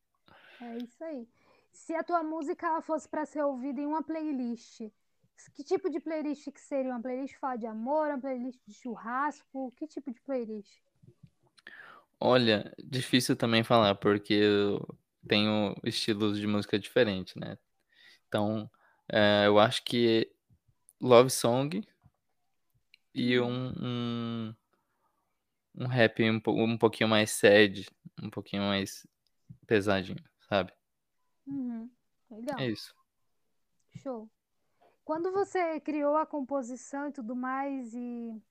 [0.61, 1.27] É isso aí.
[1.73, 4.81] Se a tua música ela fosse para ser ouvida em uma playlist,
[5.55, 6.91] que tipo de playlist que seria?
[6.91, 9.71] Uma playlist fala de amor, uma playlist de churrasco?
[9.77, 10.81] Que tipo de playlist?
[12.19, 14.87] Olha, difícil também falar, porque eu
[15.27, 17.57] tenho estilos de música diferentes, né?
[18.27, 18.69] Então,
[19.11, 20.31] eh, eu acho que
[21.01, 21.83] love song
[23.13, 23.45] e Uhum.
[23.47, 24.55] um, um,
[25.75, 27.87] um rap um, um pouquinho mais sad,
[28.21, 29.05] um pouquinho mais
[29.67, 30.73] pesadinho, sabe?
[31.45, 31.89] Uhum.
[32.57, 32.95] É Legal, isso.
[33.91, 34.29] show.
[35.05, 38.41] Quando você criou a composição e tudo mais, e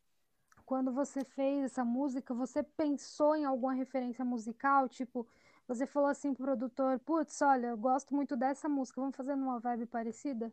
[0.66, 4.88] quando você fez essa música, você pensou em alguma referência musical?
[4.88, 5.28] Tipo,
[5.68, 9.60] você falou assim pro produtor, putz, olha, eu gosto muito dessa música, vamos fazer numa
[9.60, 10.52] vibe parecida?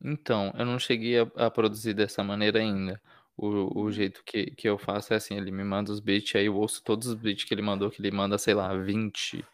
[0.00, 3.00] Então, eu não cheguei a, a produzir dessa maneira ainda.
[3.36, 3.92] O, o Uhum.
[3.92, 6.82] jeito que, que eu faço é assim, ele me manda os beats, aí eu ouço
[6.82, 9.44] todos os beats que ele mandou, que ele manda, sei lá, 20.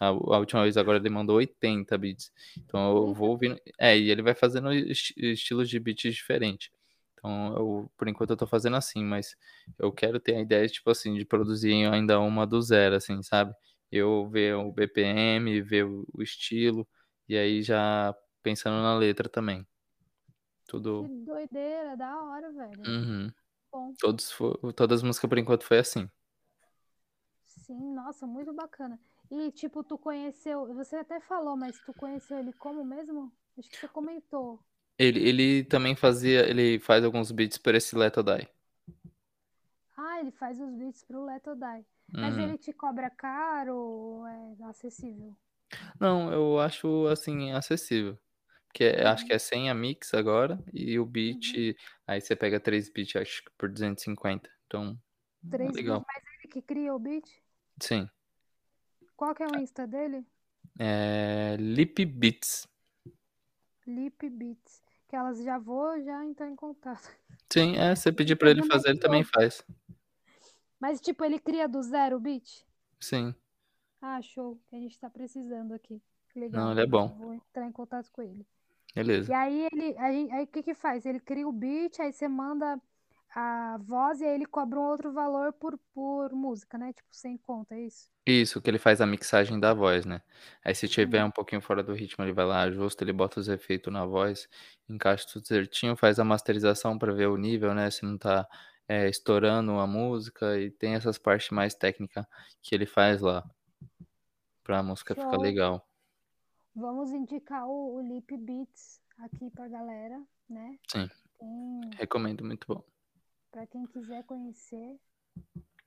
[0.00, 2.32] A, a última vez agora ele mandou 80 beats.
[2.66, 3.58] Então eu Eita, vou ouvindo.
[3.78, 6.70] É, e ele vai fazendo esti- estilos de beats diferentes.
[7.14, 9.36] Então, eu, por enquanto eu tô fazendo assim, mas
[9.78, 13.52] eu quero ter a ideia, tipo assim, de produzir ainda uma do zero, assim, sabe?
[13.90, 16.86] Eu ver o BPM, ver o, o estilo,
[17.28, 19.66] e aí já pensando na letra também.
[20.98, 21.10] que Tudo.
[21.24, 22.86] doideira, da hora, velho.
[22.86, 23.32] Uhum.
[23.72, 24.36] Bom, Todos
[24.76, 26.10] todas as músicas por enquanto foi assim.
[27.46, 28.98] sim, nossa, muito bacana.
[29.30, 33.32] E, tipo, tu conheceu, você até falou, mas tu conheceu ele como mesmo?
[33.58, 34.62] Acho que você comentou.
[34.98, 38.48] Ele, ele também fazia, ele faz alguns beats por esse Let It Die.
[39.98, 41.86] Ah, ele faz os beats pro Let It Die.
[42.18, 42.38] Mas Uhum.
[42.38, 45.36] ele te cobra caro ou é acessível?
[46.00, 48.18] Não, eu acho assim acessível.
[48.68, 51.74] Porque é- acho que Uhum, é 100 a mix agora e o beat, uhum.
[52.06, 54.50] aí você pega três beats acho que por 250.
[54.66, 54.98] Então,
[55.50, 56.06] é Três beats, legal.
[56.06, 57.28] mas ele que cria o beat?
[57.80, 58.08] Sim.
[59.18, 60.24] Qual que é o Insta dele?
[60.78, 62.68] É Lip Beats.
[63.84, 64.80] Lip Beats.
[65.08, 67.10] Que elas já vou já entrar em contato.
[67.52, 69.64] Sim, é, você pedir pra Fazer ele fazer, ele também faz.
[70.78, 72.64] Mas, tipo, ele cria do zero o beat?
[73.00, 73.34] Sim.
[74.00, 74.56] Ah, show.
[74.68, 76.00] Que a gente tá precisando aqui.
[76.32, 76.70] Que Não, legal.
[76.70, 77.08] ele é bom.
[77.18, 78.46] vou entrar em contato com ele.
[78.90, 79.36] E Beleza.
[79.36, 81.04] aí ele, aí, aí o que que faz?
[81.04, 82.80] Ele cria o beat, aí você manda
[83.38, 86.92] a voz e aí ele cobra um outro valor por, por música, né?
[86.92, 88.10] Tipo, sem conta, é isso?
[88.26, 90.20] Isso, que ele faz a mixagem da voz, né?
[90.62, 91.24] Aí se tiver Uhum.
[91.24, 94.48] um pouquinho fora do ritmo, ele vai lá, ajusta, ele bota os efeitos na voz,
[94.88, 97.90] encaixa tudo certinho, faz a masterização pra ver o nível, né?
[97.90, 98.46] Se não tá
[98.86, 102.24] é, estourando a música e tem essas partes mais técnicas
[102.62, 103.42] que ele faz lá
[104.62, 105.40] pra música ficar Show.
[105.40, 105.84] legal.
[106.74, 110.78] Vamos indicar o, o Lip Beats aqui pra galera, né?
[110.90, 111.08] Sim,
[111.38, 112.84] Tem, recomendo, muito bom.
[113.50, 114.98] Pra quem quiser conhecer,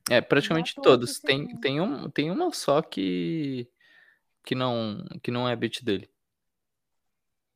[0.10, 1.20] É, praticamente todos.
[1.20, 3.70] Tem, tem, um, tem uma só que,
[4.44, 6.10] que, não, que não é beat dele.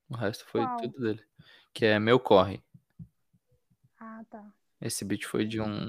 [0.10, 1.24] O resto foi tudo dele.
[1.74, 2.64] Que é Meu Corre.
[4.00, 4.54] Ah, tá.
[4.80, 5.88] Esse beat foi de um,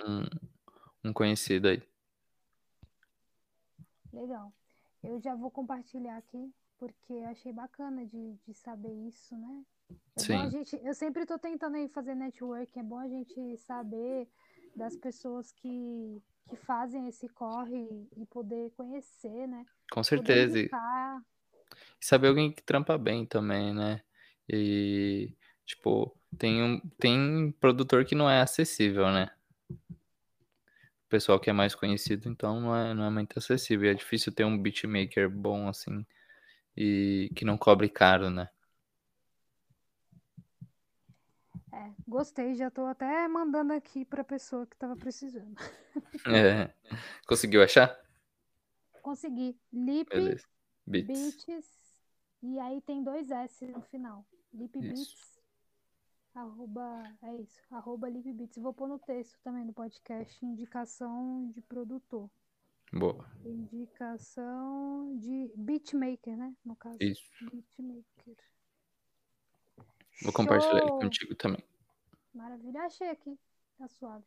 [1.05, 1.83] um conhecido aí.
[4.13, 4.53] Legal.
[5.05, 9.65] Eu já vou compartilhar aqui, porque achei bacana de, de saber isso, né?
[9.91, 10.81] É bom a Sim, gente.
[10.83, 14.29] Eu sempre estou tentando fazer network, é bom a gente saber
[14.75, 19.65] das pessoas que, que fazem esse corre e poder conhecer, né?
[19.91, 20.59] com certeza.
[20.59, 20.71] E
[22.01, 24.03] saber alguém que trampa bem também, né?
[24.49, 25.33] E,
[25.65, 29.31] tipo, tem um, tem produtor que não é acessível, né?
[29.81, 33.89] O pessoal que é mais conhecido, então não é, não é muito acessível.
[33.89, 36.05] E é difícil ter um beatmaker bom, assim,
[36.77, 38.49] e que não cobre caro, né?
[41.73, 45.55] É, gostei, já estou até mandando aqui para a pessoa que estava precisando.
[46.27, 46.75] É.
[47.27, 47.99] Conseguiu achar?
[49.01, 49.59] Consegui.
[49.73, 50.47] Lip Beleza.
[50.87, 51.45] Beats.
[51.47, 51.77] Beats.
[52.43, 54.27] E aí tem dois S no final.
[54.53, 54.89] Lip Isso.
[54.89, 55.37] Beats.
[56.35, 58.59] Arroba, é isso, arroba Lip Beats.
[58.59, 62.29] Vou pôr no texto também do podcast, indicação de produtor.
[62.99, 63.25] Boa.
[63.45, 66.55] Indicação de beatmaker, né?
[66.65, 66.97] No caso.
[67.01, 67.23] Isso.
[67.41, 68.37] Beatmaker.
[70.23, 71.01] Vou compartilhar ele Show!
[71.01, 71.63] contigo também.
[72.35, 73.39] Maravilha, achei aqui.
[73.79, 74.25] Tá suave.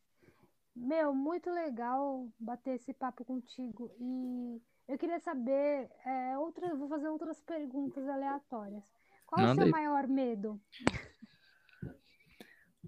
[0.75, 3.91] Meu, muito legal bater esse papo contigo.
[3.99, 8.83] E eu queria saber, é, outras, vou fazer outras perguntas aleatórias.
[9.25, 9.71] Qual o Manda seu aí.
[9.71, 10.61] maior medo?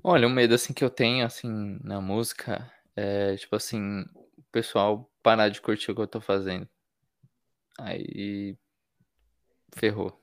[0.04, 4.02] Olha, o medo assim que eu tenho assim na música é tipo assim,
[4.38, 6.68] o pessoal parar de curtir o que eu tô fazendo.
[7.80, 8.58] Aí
[9.74, 10.20] ferrou.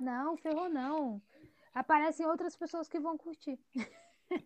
[0.00, 1.22] Não, ferrou não.
[1.74, 3.58] Aparecem outras pessoas que vão curtir.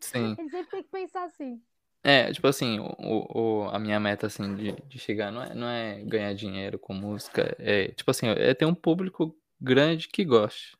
[0.01, 0.35] Sim.
[0.39, 1.63] Ele sempre tem que pensar assim.
[2.03, 5.69] É, tipo assim, o, o, a minha meta, assim, de, de chegar não é, não
[5.69, 10.77] é ganhar dinheiro com música, é, tipo assim, é ter um público grande que goste.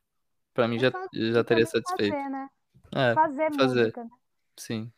[0.55, 2.15] Pra mim É já, já teria satisfeito.
[2.15, 2.49] fazer, né?
[2.95, 4.11] É, Fazer, fazer, música, né?
[4.59, 4.93] sim.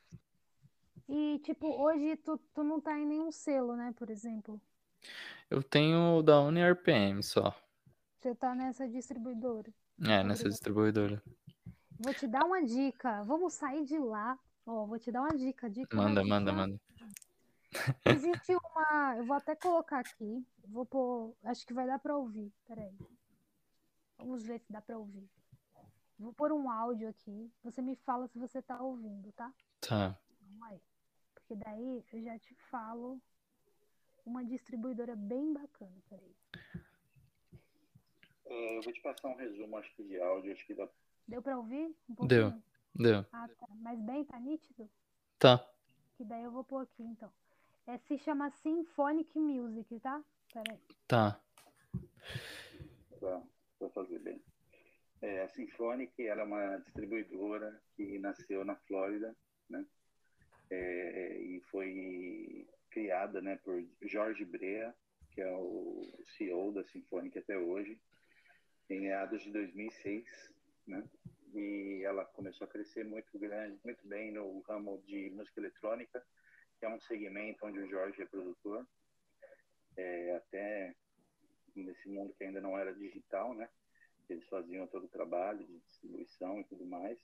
[1.14, 3.92] E, tipo, hoje tu, tu não tá em nenhum selo, né?
[3.98, 4.58] Por exemplo.
[5.50, 7.54] Eu tenho da UniRPM só.
[8.18, 9.70] Você tá nessa distribuidora.
[10.00, 11.22] É, nessa distribuidora.
[11.98, 13.22] Vou te dar uma dica.
[13.24, 14.38] Vamos sair de lá.
[14.64, 15.68] Ó, vou te dar uma dica.
[15.68, 16.34] dica uma Manda, dica.
[16.34, 16.80] manda, manda.
[18.06, 19.16] Existe uma.
[19.18, 20.42] Eu vou até colocar aqui.
[20.66, 21.36] Vou pôr.
[21.44, 22.50] Acho que vai dar pra ouvir.
[22.66, 22.96] Peraí.
[24.16, 25.28] Vamos ver se dá pra ouvir.
[26.18, 27.52] Vou pôr um áudio aqui.
[27.64, 29.52] Você me fala se você tá ouvindo, tá?
[29.78, 30.18] Tá.
[30.40, 30.80] Vamos aí.
[31.52, 33.20] Porque daí eu já te falo
[34.24, 35.92] uma distribuidora bem bacana.
[36.08, 36.34] Peraí.
[38.46, 40.88] É, eu vou te passar um resumo, acho que de áudio, acho que dá.
[41.28, 41.94] Deu pra ouvir?
[42.08, 42.50] Um Deu.
[42.50, 42.62] pouquinho?
[42.94, 43.26] Deu.
[43.32, 43.66] Ah, tá.
[43.76, 44.88] Mas bem, tá nítido?
[45.38, 45.62] Tá.
[46.16, 47.30] Que daí eu vou pôr aqui, então.
[47.86, 50.24] É, se chama Symphonic Music, tá?
[50.54, 50.80] Peraí.
[51.06, 51.38] Tá.
[53.78, 54.42] para fazer bem.
[55.20, 59.36] É, a Symphonic ela é uma distribuidora que nasceu na Flórida,
[59.68, 59.84] né?
[60.74, 64.94] É, e foi criada, né, por Jorge Brea,
[65.30, 68.00] que é o CEO da Symphonic até hoje,
[68.88, 70.24] em meados de 2006,
[70.86, 71.04] né?
[71.54, 76.24] E ela começou a crescer muito grande, muito bem no ramo de música eletrônica,
[76.78, 78.86] que é um segmento onde o Jorge é produtor,
[79.98, 80.94] é, até
[81.76, 83.68] nesse mundo que ainda não era digital, né?
[84.26, 87.18] Eles faziam todo o trabalho de distribuição e tudo mais.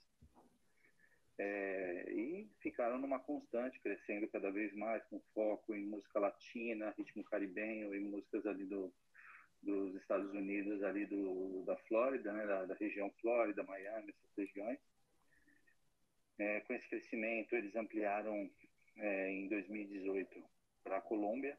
[1.41, 7.23] É, e ficaram numa constante, crescendo cada vez mais, com foco em música latina, ritmo
[7.23, 8.93] caribenho e músicas ali do,
[9.63, 12.45] dos Estados Unidos, ali do, da Flórida, né?
[12.45, 14.77] da, da região Flórida, Miami, essas regiões.
[16.37, 18.51] É, com esse crescimento, eles ampliaram
[18.97, 20.43] é, em 2018
[20.83, 21.57] para a Colômbia,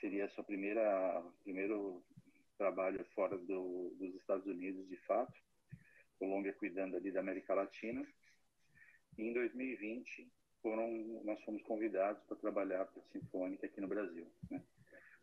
[0.00, 2.02] seria a sua primeira primeiro
[2.56, 5.47] trabalho fora do, dos Estados Unidos de fato
[6.18, 8.06] Colômbia cuidando ali da América Latina
[9.16, 10.30] e em 2020
[10.62, 10.90] foram
[11.24, 14.62] nós fomos convidados para trabalhar para a Sinfônica aqui no Brasil né?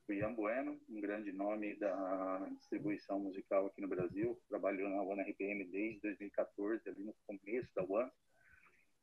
[0.08, 5.22] o Ian Bueno um grande nome da distribuição musical aqui no Brasil trabalhou na One
[5.22, 8.12] RPM desde 2014 ali no começo da One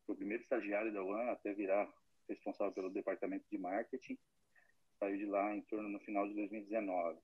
[0.06, 1.92] foi o primeiro estagiário da One até virar
[2.28, 4.18] responsável pelo departamento de marketing
[5.02, 7.18] saiu de lá em torno no final de 2019.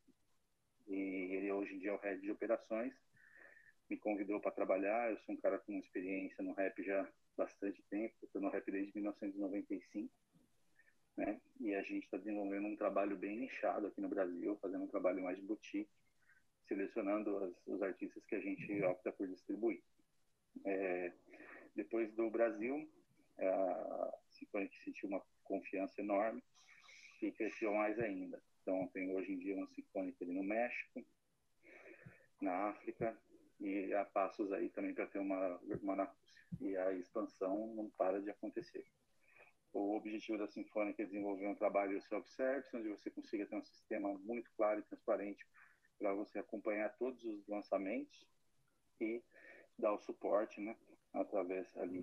[0.89, 2.93] E ele hoje em dia é o head de operações.
[3.89, 5.11] Me convidou para trabalhar.
[5.11, 8.15] Eu sou um cara com experiência no rap já há bastante tempo.
[8.23, 10.13] Estou no rap desde 1995.
[11.17, 11.41] Né?
[11.61, 15.23] E a gente está desenvolvendo um trabalho bem nichado aqui no Brasil, fazendo um trabalho
[15.23, 15.91] mais de boutique,
[16.69, 19.83] selecionando as, os artistas que a gente opta por distribuir.
[20.65, 21.13] É,
[21.75, 22.89] depois do Brasil,
[23.39, 26.43] a Sinfônica sentiu uma confiança enorme
[27.23, 28.41] e cresceu mais ainda.
[28.63, 31.05] Então, tem hoje em dia uma sinfônica ali no México,
[32.41, 33.19] na África,
[33.61, 36.47] e há passos aí também para ter uma, uma na Rússia.
[36.61, 38.85] E a expansão não para de acontecer.
[39.73, 44.13] O objetivo da Sinfônica é desenvolver um trabalho self-service, onde você consiga ter um sistema
[44.21, 45.47] muito claro e transparente
[45.99, 48.27] para você acompanhar todos os lançamentos
[49.01, 49.23] e
[49.79, 50.77] dar o suporte, né,
[51.13, 52.03] através ali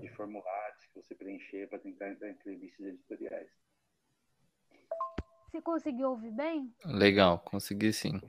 [0.00, 3.50] de formulários que você preencher para tentar entrar em entrevistas editoriais.
[5.50, 6.74] Você conseguiu ouvir bem?
[6.84, 8.20] Legal, consegui sim.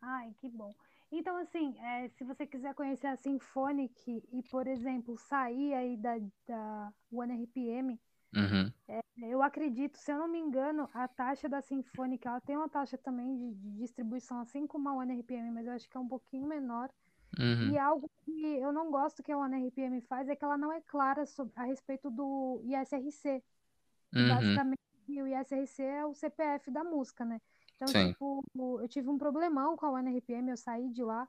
[0.00, 0.74] Ai, que bom.
[1.18, 6.18] Então, assim, é, se você quiser conhecer a Symphonic e, por exemplo, sair aí da,
[6.46, 7.98] da One RPM,
[8.36, 8.72] Uhum.
[8.88, 12.68] é, eu acredito, se eu não me engano, a taxa da Symphonic, ela tem uma
[12.68, 16.00] taxa também de, de distribuição, assim como a One RPM, mas eu acho que é
[16.00, 16.90] um pouquinho menor.
[17.38, 17.70] Uhum.
[17.70, 20.72] E algo que eu não gosto que a One RPM faz é que ela não
[20.72, 23.42] é clara sobre, a respeito do ISRC.
[24.14, 24.28] Uhum.
[24.28, 27.40] Basicamente, o ISRC é o CPF da música, né?
[27.76, 28.14] Então, Sim.
[28.14, 28.42] tipo,
[28.80, 31.28] eu tive um problemão com a UNRPM, eu saí de lá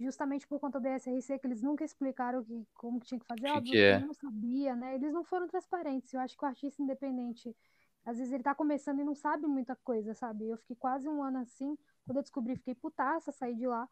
[0.00, 3.48] justamente por conta do ISRC, que eles nunca explicaram que, como que tinha que fazer,
[3.62, 3.94] Que óbvio que é?
[3.94, 4.94] eu não sabia, né?
[4.96, 6.12] Eles não foram transparentes.
[6.12, 7.56] Eu acho que o artista independente,
[8.04, 10.48] às vezes ele tá começando e não sabe muita coisa, sabe?
[10.48, 13.88] Eu fiquei quase um ano assim, quando eu descobri, fiquei putaça, saí de lá.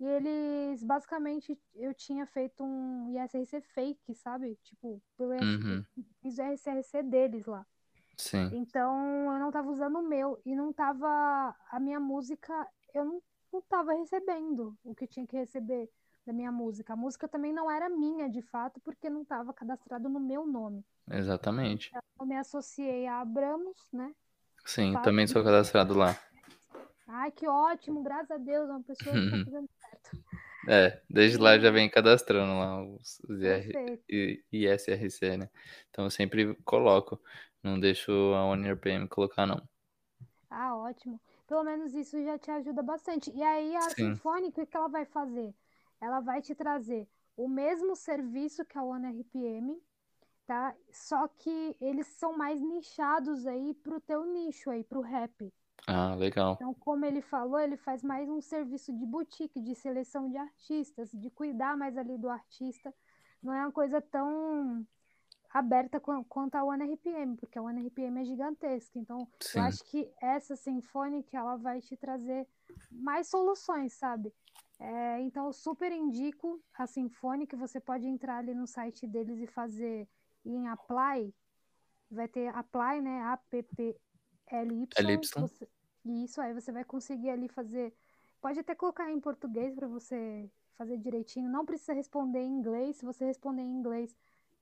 [0.00, 4.56] E eles, basicamente, eu tinha feito um ISRC fake, sabe?
[4.62, 5.86] Tipo, pelo Uhum.
[6.22, 7.66] fiz o ISRC deles lá.
[8.16, 8.50] Sim.
[8.52, 13.22] Então, eu não tava usando o meu e não tava a minha música, eu não,
[13.52, 15.90] não tava recebendo o que tinha que receber
[16.26, 16.92] da minha música.
[16.92, 20.84] A música também não era minha, de fato, porque não estava cadastrado no meu nome.
[21.10, 21.92] Exatamente.
[22.18, 24.14] Eu me associei a Abramos, né?
[24.64, 26.18] Sim, também sou cadastrado lá.
[27.06, 30.24] Ai, que ótimo, graças a Deus, uma pessoa que tá fazendo certo.
[30.66, 35.50] É, desde lá já vem cadastrando lá os, IR, ISRC, né?
[35.90, 37.20] Então eu sempre coloco,
[37.64, 39.66] não deixo a OneRPM colocar, não.
[40.50, 41.20] Ah, ótimo.
[41.46, 43.30] Pelo menos isso já te ajuda bastante.
[43.30, 44.14] E aí a Sim.
[44.14, 45.54] Symfonic, o que ela vai fazer?
[46.00, 49.82] Ela vai te trazer o mesmo serviço que a OneRPM,
[50.46, 50.74] tá?
[50.92, 55.52] Só que eles são mais nichados aí pro teu nicho aí, pro rap.
[55.86, 56.56] Ah, legal.
[56.56, 61.10] Então, como ele falou, ele faz mais um serviço de boutique, de seleção de artistas,
[61.12, 62.94] de cuidar mais ali do artista.
[63.42, 64.86] Não é uma coisa tão
[65.54, 68.98] aberta quan- quanto a OneRPM, porque a OneRPM é gigantesca.
[68.98, 69.58] Então, Sim.
[69.60, 72.46] eu acho que essa Symphonic, ela vai te trazer
[72.90, 74.34] mais soluções, sabe?
[74.80, 77.54] É, então, eu super indico a Symphonic.
[77.54, 80.08] Você pode entrar ali no site deles e fazer
[80.44, 81.32] em Apply.
[82.10, 83.22] Vai ter Apply, né?
[83.22, 84.88] A-P-P-L-Y.
[84.98, 85.40] LY.
[85.40, 85.68] Você-
[86.04, 87.94] Isso, aí você vai conseguir ali fazer.
[88.40, 91.48] Pode até colocar em português para você fazer direitinho.
[91.48, 92.96] Não precisa responder em inglês.
[92.96, 94.14] Se você responder em inglês,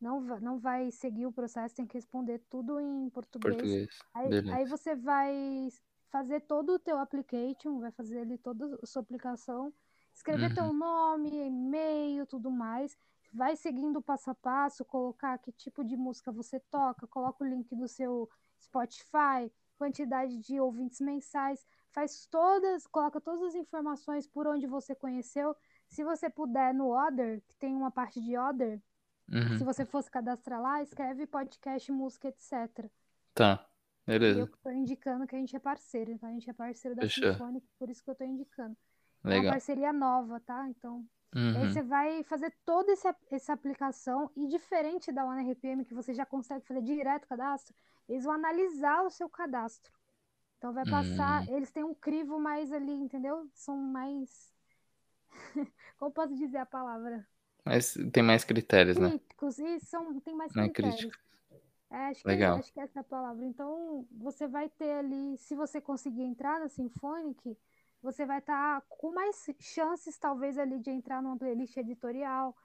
[0.03, 3.57] não, não vai seguir o processo, tem que responder tudo em português.
[3.57, 3.89] Português.
[4.13, 5.69] Aí, aí você vai
[6.11, 9.73] fazer todo o teu application, vai fazer ali toda a sua aplicação,
[10.13, 10.55] escrever Uhum.
[10.55, 12.99] teu nome, e-mail, tudo mais.
[13.33, 17.75] Vai seguindo passo a passo, colocar que tipo de música você toca, coloca o link
[17.75, 18.29] do seu
[18.61, 25.57] Spotify, quantidade de ouvintes mensais, faz todas, coloca todas as informações por onde você conheceu.
[25.89, 28.83] Se você puder no Other, que tem uma parte de Other,
[29.29, 29.59] Uhum.
[29.59, 32.91] se você fosse cadastrar lá, escreve podcast, música, etc.
[33.35, 33.67] Tá,
[34.07, 34.51] E eu beleza.
[34.63, 37.33] tô indicando que a gente é parceiro, então a gente é parceiro da Fechou.
[37.33, 38.77] Sinfônica, por isso que eu tô indicando.
[39.29, 39.53] É uma Legal.
[39.55, 40.69] parceria nova, tá?
[40.69, 41.07] Então,
[41.53, 41.69] e aí Uhum.
[41.69, 46.67] você vai fazer toda esse, essa aplicação e diferente da OneRPM, que você já consegue
[46.67, 47.75] fazer direto o cadastro,
[48.09, 49.93] eles vão analisar o seu cadastro.
[50.59, 51.55] Então vai passar, Hum.
[51.57, 53.49] eles têm um crivo mais ali, entendeu?
[53.55, 54.55] São mais,
[55.99, 57.27] como posso dizer a palavra?
[57.65, 59.09] Mas tem mais critérios, né?
[59.09, 59.57] Críticos,
[59.89, 61.13] são, tem mais Não é critérios.
[61.91, 62.59] É, acho que, Legal.
[62.59, 63.45] acho que é a palavra.
[63.45, 67.57] Então, você vai ter ali, se você conseguir entrar na Symphonic,
[68.03, 72.57] você vai estar com mais chances, talvez, ali de entrar numa playlist editorial,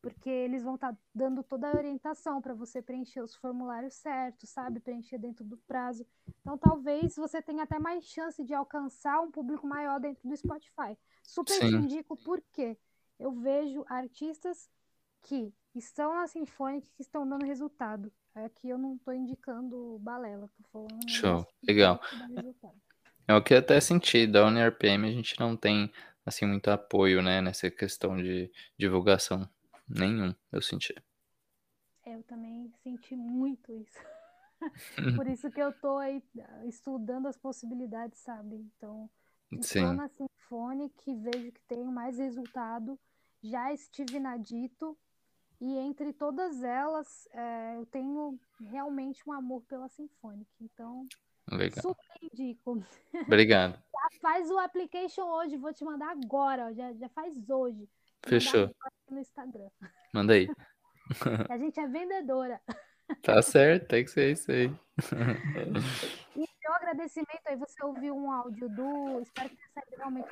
[0.00, 4.78] porque eles vão estar dando toda a orientação para você preencher os formulários certos, sabe?
[4.78, 6.06] Preencher dentro do prazo.
[6.40, 10.96] Então, talvez você tenha até mais chance de alcançar um público maior dentro do Spotify.
[11.24, 11.76] Super te Sim.
[11.76, 12.78] indico porque
[13.18, 14.68] eu vejo artistas
[15.22, 18.12] que estão na Sinfônica que estão dando resultado.
[18.34, 22.00] Aqui eu não estou indicando balela, tô falando Show, legal.
[22.34, 22.74] resultado.
[23.28, 25.92] É o que até senti, da UniRPM a gente não tem,
[26.24, 29.48] assim, muito apoio, né, nessa questão de divulgação.
[29.88, 30.94] Nenhum, eu senti.
[32.04, 33.98] É, Eu também senti muito isso.
[35.16, 38.56] Por isso que eu tô aí ah, estudando as possibilidades, sabe?
[38.56, 39.10] Então,
[39.50, 42.98] estou na Sinfônica e vejo que tenho mais resultado.
[43.42, 44.96] Já estive na Dito
[45.60, 50.50] e entre todas elas é, eu tenho realmente um amor pela Sinfônica.
[50.60, 51.06] Então,
[51.50, 51.82] legal.
[51.82, 52.82] super indico.
[53.26, 53.82] Obrigado.
[54.20, 57.88] Faz o application hoje, vou te mandar agora, ó, já, já faz hoje.
[58.24, 58.70] Fechou.
[59.10, 59.68] no Instagram.
[60.12, 60.48] Manda aí.
[61.50, 62.60] A gente é vendedora.
[63.22, 64.66] Tá certo, tem que ser isso aí.
[66.34, 69.20] E meu agradecimento aí, você ouviu um áudio do.
[69.20, 70.28] Espero que tenha saído realmente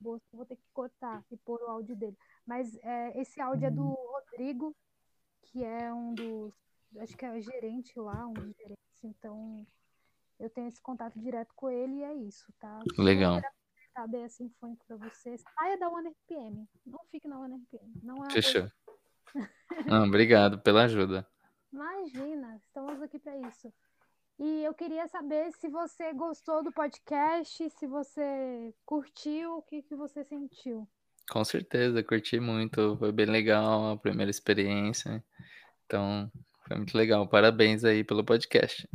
[0.00, 0.26] gosto.
[0.32, 2.16] Vou ter que cortar e pôr o áudio dele.
[2.48, 4.74] Mas é, esse áudio é do Rodrigo,
[5.42, 6.54] que é um dos.
[6.98, 9.04] Acho que é gerente lá, um dos gerentes.
[9.04, 9.66] Então,
[10.40, 12.80] eu tenho esse contato direto com ele e é isso, tá?
[12.96, 13.38] Legal.
[13.94, 15.36] A Sinfônica pra você.
[15.36, 16.66] Saia da OneRPM.
[16.86, 18.00] Não fique na OneRPM.
[18.02, 18.70] Não é Fechou.
[19.86, 21.28] Não, obrigado pela ajuda.
[21.70, 23.70] Imagina, estamos aqui para isso.
[24.38, 29.96] E eu queria saber se você gostou do podcast, se você curtiu, o que, que
[29.96, 30.88] você sentiu.
[31.30, 35.22] Com certeza, curti muito, foi bem legal a primeira experiência.
[35.84, 36.30] Então,
[36.66, 37.28] foi muito legal.
[37.28, 38.88] Parabéns aí pelo podcast.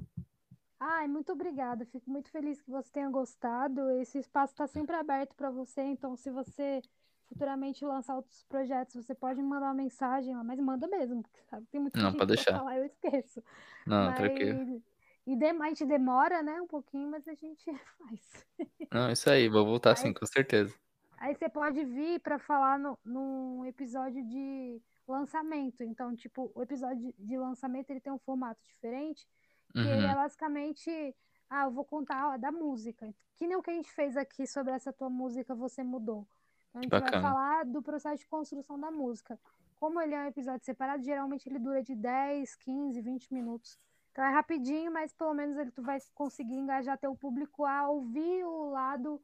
[0.79, 1.86] Ai, muito obrigada.
[1.86, 3.89] Fico muito feliz que você tenha gostado.
[3.91, 6.81] Esse espaço está sempre aberto para você, então se você
[7.29, 11.39] futuramente lançar outros projetos, você pode me mandar uma mensagem lá, mas manda mesmo, porque
[11.49, 12.57] sabe, tem muita Não, pode deixar.
[12.57, 13.41] falar, eu esqueço.
[13.88, 14.84] Não, Mas tranquilo.
[15.25, 17.63] e dem- a gente demora, né, um pouquinho, mas a gente
[17.97, 18.45] faz.
[18.91, 20.75] Não, isso aí, vou voltar sim, Aí- com certeza.
[21.24, 25.82] Aí você pode vir para falar no, num episódio de lançamento.
[25.82, 29.26] Então, tipo, o episódio de lançamento ele tem um formato diferente,
[29.71, 31.15] que ele é Uhum, basicamente,
[31.49, 33.15] ah, eu vou contar ó, da música.
[33.38, 36.28] Que nem o que a gente fez aqui sobre essa tua música Você Mudou.
[36.69, 37.21] Então, a gente vai Bacana.
[37.21, 39.39] falar do processo de construção da música.
[39.80, 43.80] Como ele é um episódio separado, geralmente ele dura de 10, 15, 20 minutos.
[44.11, 48.43] Então é rapidinho, mas pelo menos ele, tu vai conseguir engajar teu público a ouvir
[48.43, 49.21] o lado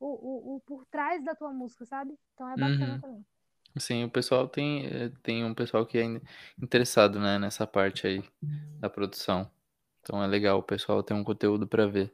[0.00, 2.18] o, o, o por trás da tua música, sabe?
[2.34, 3.00] Então é bacana uhum.
[3.00, 3.26] também.
[3.78, 6.04] Sim, o pessoal tem, eh, tem um pessoal que é
[6.60, 8.24] interessado, né, nessa parte aí
[8.80, 9.48] da produção.
[10.00, 12.12] Então é legal, o pessoal tem um conteúdo para ver.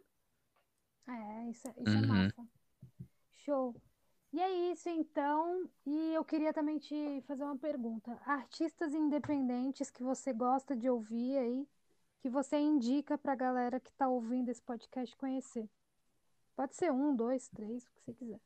[1.08, 2.04] É, isso, isso é uhum.
[2.04, 2.48] é massa.
[3.38, 3.74] Show.
[4.32, 5.70] E é isso então.
[5.86, 8.20] E eu queria também te fazer uma pergunta.
[8.26, 11.66] Artistas independentes que você gosta de ouvir aí,
[12.20, 15.66] que você indica pra galera que tá ouvindo esse podcast conhecer.
[16.56, 18.40] Pode ser um, dois, três, o que você quiser.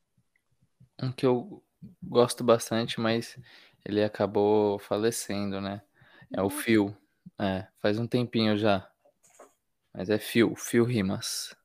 [1.01, 1.63] Um que eu
[2.03, 3.39] gosto bastante, mas
[3.85, 5.81] ele acabou falecendo, né?
[6.31, 6.95] É o Phil.
[7.39, 8.91] É, faz um tempinho já.
[9.93, 11.55] Mas é Phil, Phil Rimas.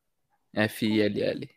[0.55, 1.51] F-I-L-L.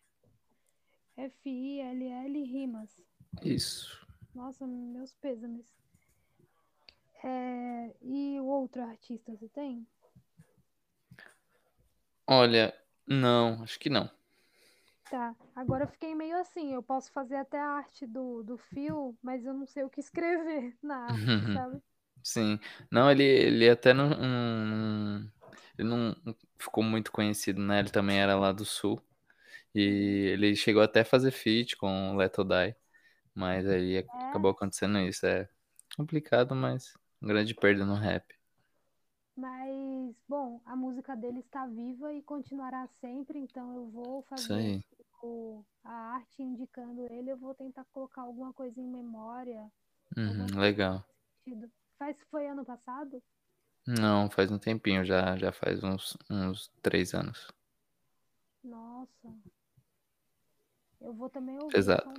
[1.16, 3.00] F-I-L-L Rimas.
[3.44, 4.06] Isso.
[4.34, 5.72] Nossa, meus pêsames.
[7.24, 7.96] É...
[8.02, 9.88] E o outro artista você tem?
[12.26, 12.74] Olha,
[13.08, 14.10] não, acho que não.
[15.10, 19.18] Tá, agora eu fiquei meio assim, eu posso fazer até a arte do, do fio,
[19.22, 21.82] mas eu não sei o que escrever na arte, sabe?
[22.24, 22.60] Sim,
[22.92, 24.12] não, ele, ele até não,
[25.78, 26.16] ele não
[26.60, 27.80] ficou muito conhecido, né?
[27.80, 29.02] Ele também era lá do sul
[29.76, 32.76] e ele chegou até a fazer feat com o Leto Die,
[33.36, 34.30] mas aí é.
[34.30, 35.26] acabou acontecendo isso.
[35.28, 35.50] É
[35.98, 38.26] complicado, mas grande perda no rap.
[39.40, 44.84] Mas, bom, a música dele está viva e continuará sempre, então eu vou fazer
[45.24, 49.72] o, a arte indicando ele, eu vou tentar colocar alguma coisa em memória.
[50.18, 51.06] Uhum, legal.
[51.98, 53.24] Faz, foi ano passado?
[53.88, 57.48] Não, faz um tempinho, já, já faz uns, uns três anos.
[58.62, 59.34] Nossa.
[61.00, 62.10] Eu vou também ouvir Exato.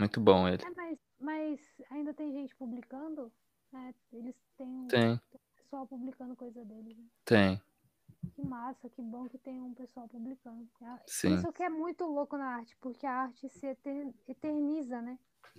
[0.00, 0.64] Muito bom ele.
[0.64, 1.60] É, mas, mas
[1.90, 3.32] ainda tem gente publicando?
[3.72, 5.20] É, eles têm, tem.
[5.64, 6.96] Pessoal publicando coisa deles.
[6.96, 7.04] Né?
[7.24, 7.62] Tem.
[8.34, 10.66] Que massa, que bom que tem um pessoal publicando.
[11.06, 11.34] Sim.
[11.34, 13.66] Isso que é muito louco na arte, porque a arte se
[14.26, 15.18] eterniza, né?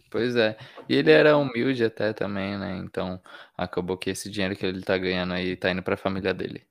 [0.09, 0.57] Pois é.
[0.89, 2.77] E ele era humilde até também, né?
[2.77, 3.21] Então
[3.55, 6.67] acabou que esse dinheiro que ele tá ganhando aí tá indo pra família dele.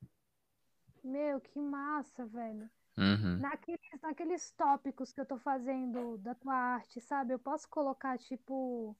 [1.02, 2.68] Meu, que massa, velho.
[2.96, 3.38] Uhum.
[3.38, 7.32] Naqueles, naqueles tópicos que eu tô fazendo da tua arte, sabe?
[7.32, 8.96] Eu posso colocar, tipo,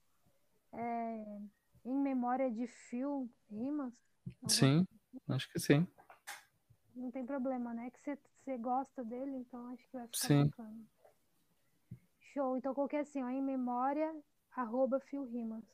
[0.73, 1.39] é,
[1.85, 3.93] em memória de fio, rimas?
[4.49, 4.87] Sim,
[5.29, 5.87] acho que sim.
[6.95, 7.91] Não tem problema, né?
[7.91, 10.45] Que você gosta dele, então acho que vai ficar sim.
[10.47, 10.85] bacana.
[12.33, 12.57] Show.
[12.57, 14.15] Então coloquei assim, ó, em memória,
[14.57, 15.65] arroba fio rimas.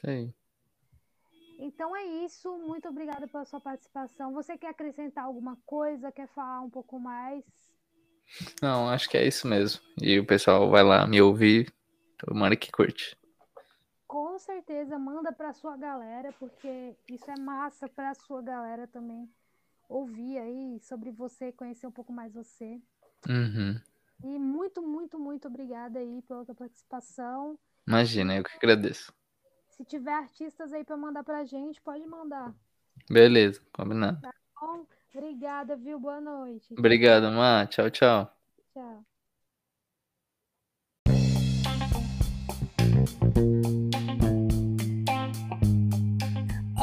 [0.00, 0.34] Sei.
[1.58, 2.56] Então é isso.
[2.58, 4.32] Muito obrigada pela sua participação.
[4.32, 6.12] Você quer acrescentar alguma coisa?
[6.12, 7.44] Quer falar um pouco mais?
[8.60, 9.80] Não, acho que é isso mesmo.
[10.00, 11.72] E o pessoal vai lá me ouvir.
[12.18, 13.16] Tomara que curte
[14.06, 19.28] com certeza manda para sua galera, porque isso é massa para sua galera também
[19.88, 22.80] ouvir aí sobre você, conhecer um pouco mais você.
[23.28, 23.80] Uhum.
[24.24, 27.58] E muito, muito, muito obrigada aí pela tua participação.
[27.86, 29.12] Imagina, eu que agradeço.
[29.68, 32.54] Se tiver artistas aí para mandar pra gente, pode mandar.
[33.10, 34.20] Beleza, combinado.
[34.22, 34.86] Tá bom?
[35.14, 35.98] Obrigada, viu?
[35.98, 36.74] Boa noite.
[36.76, 37.66] Obrigado, Má.
[37.66, 38.30] Tchau, tchau.
[38.72, 39.15] Tchau.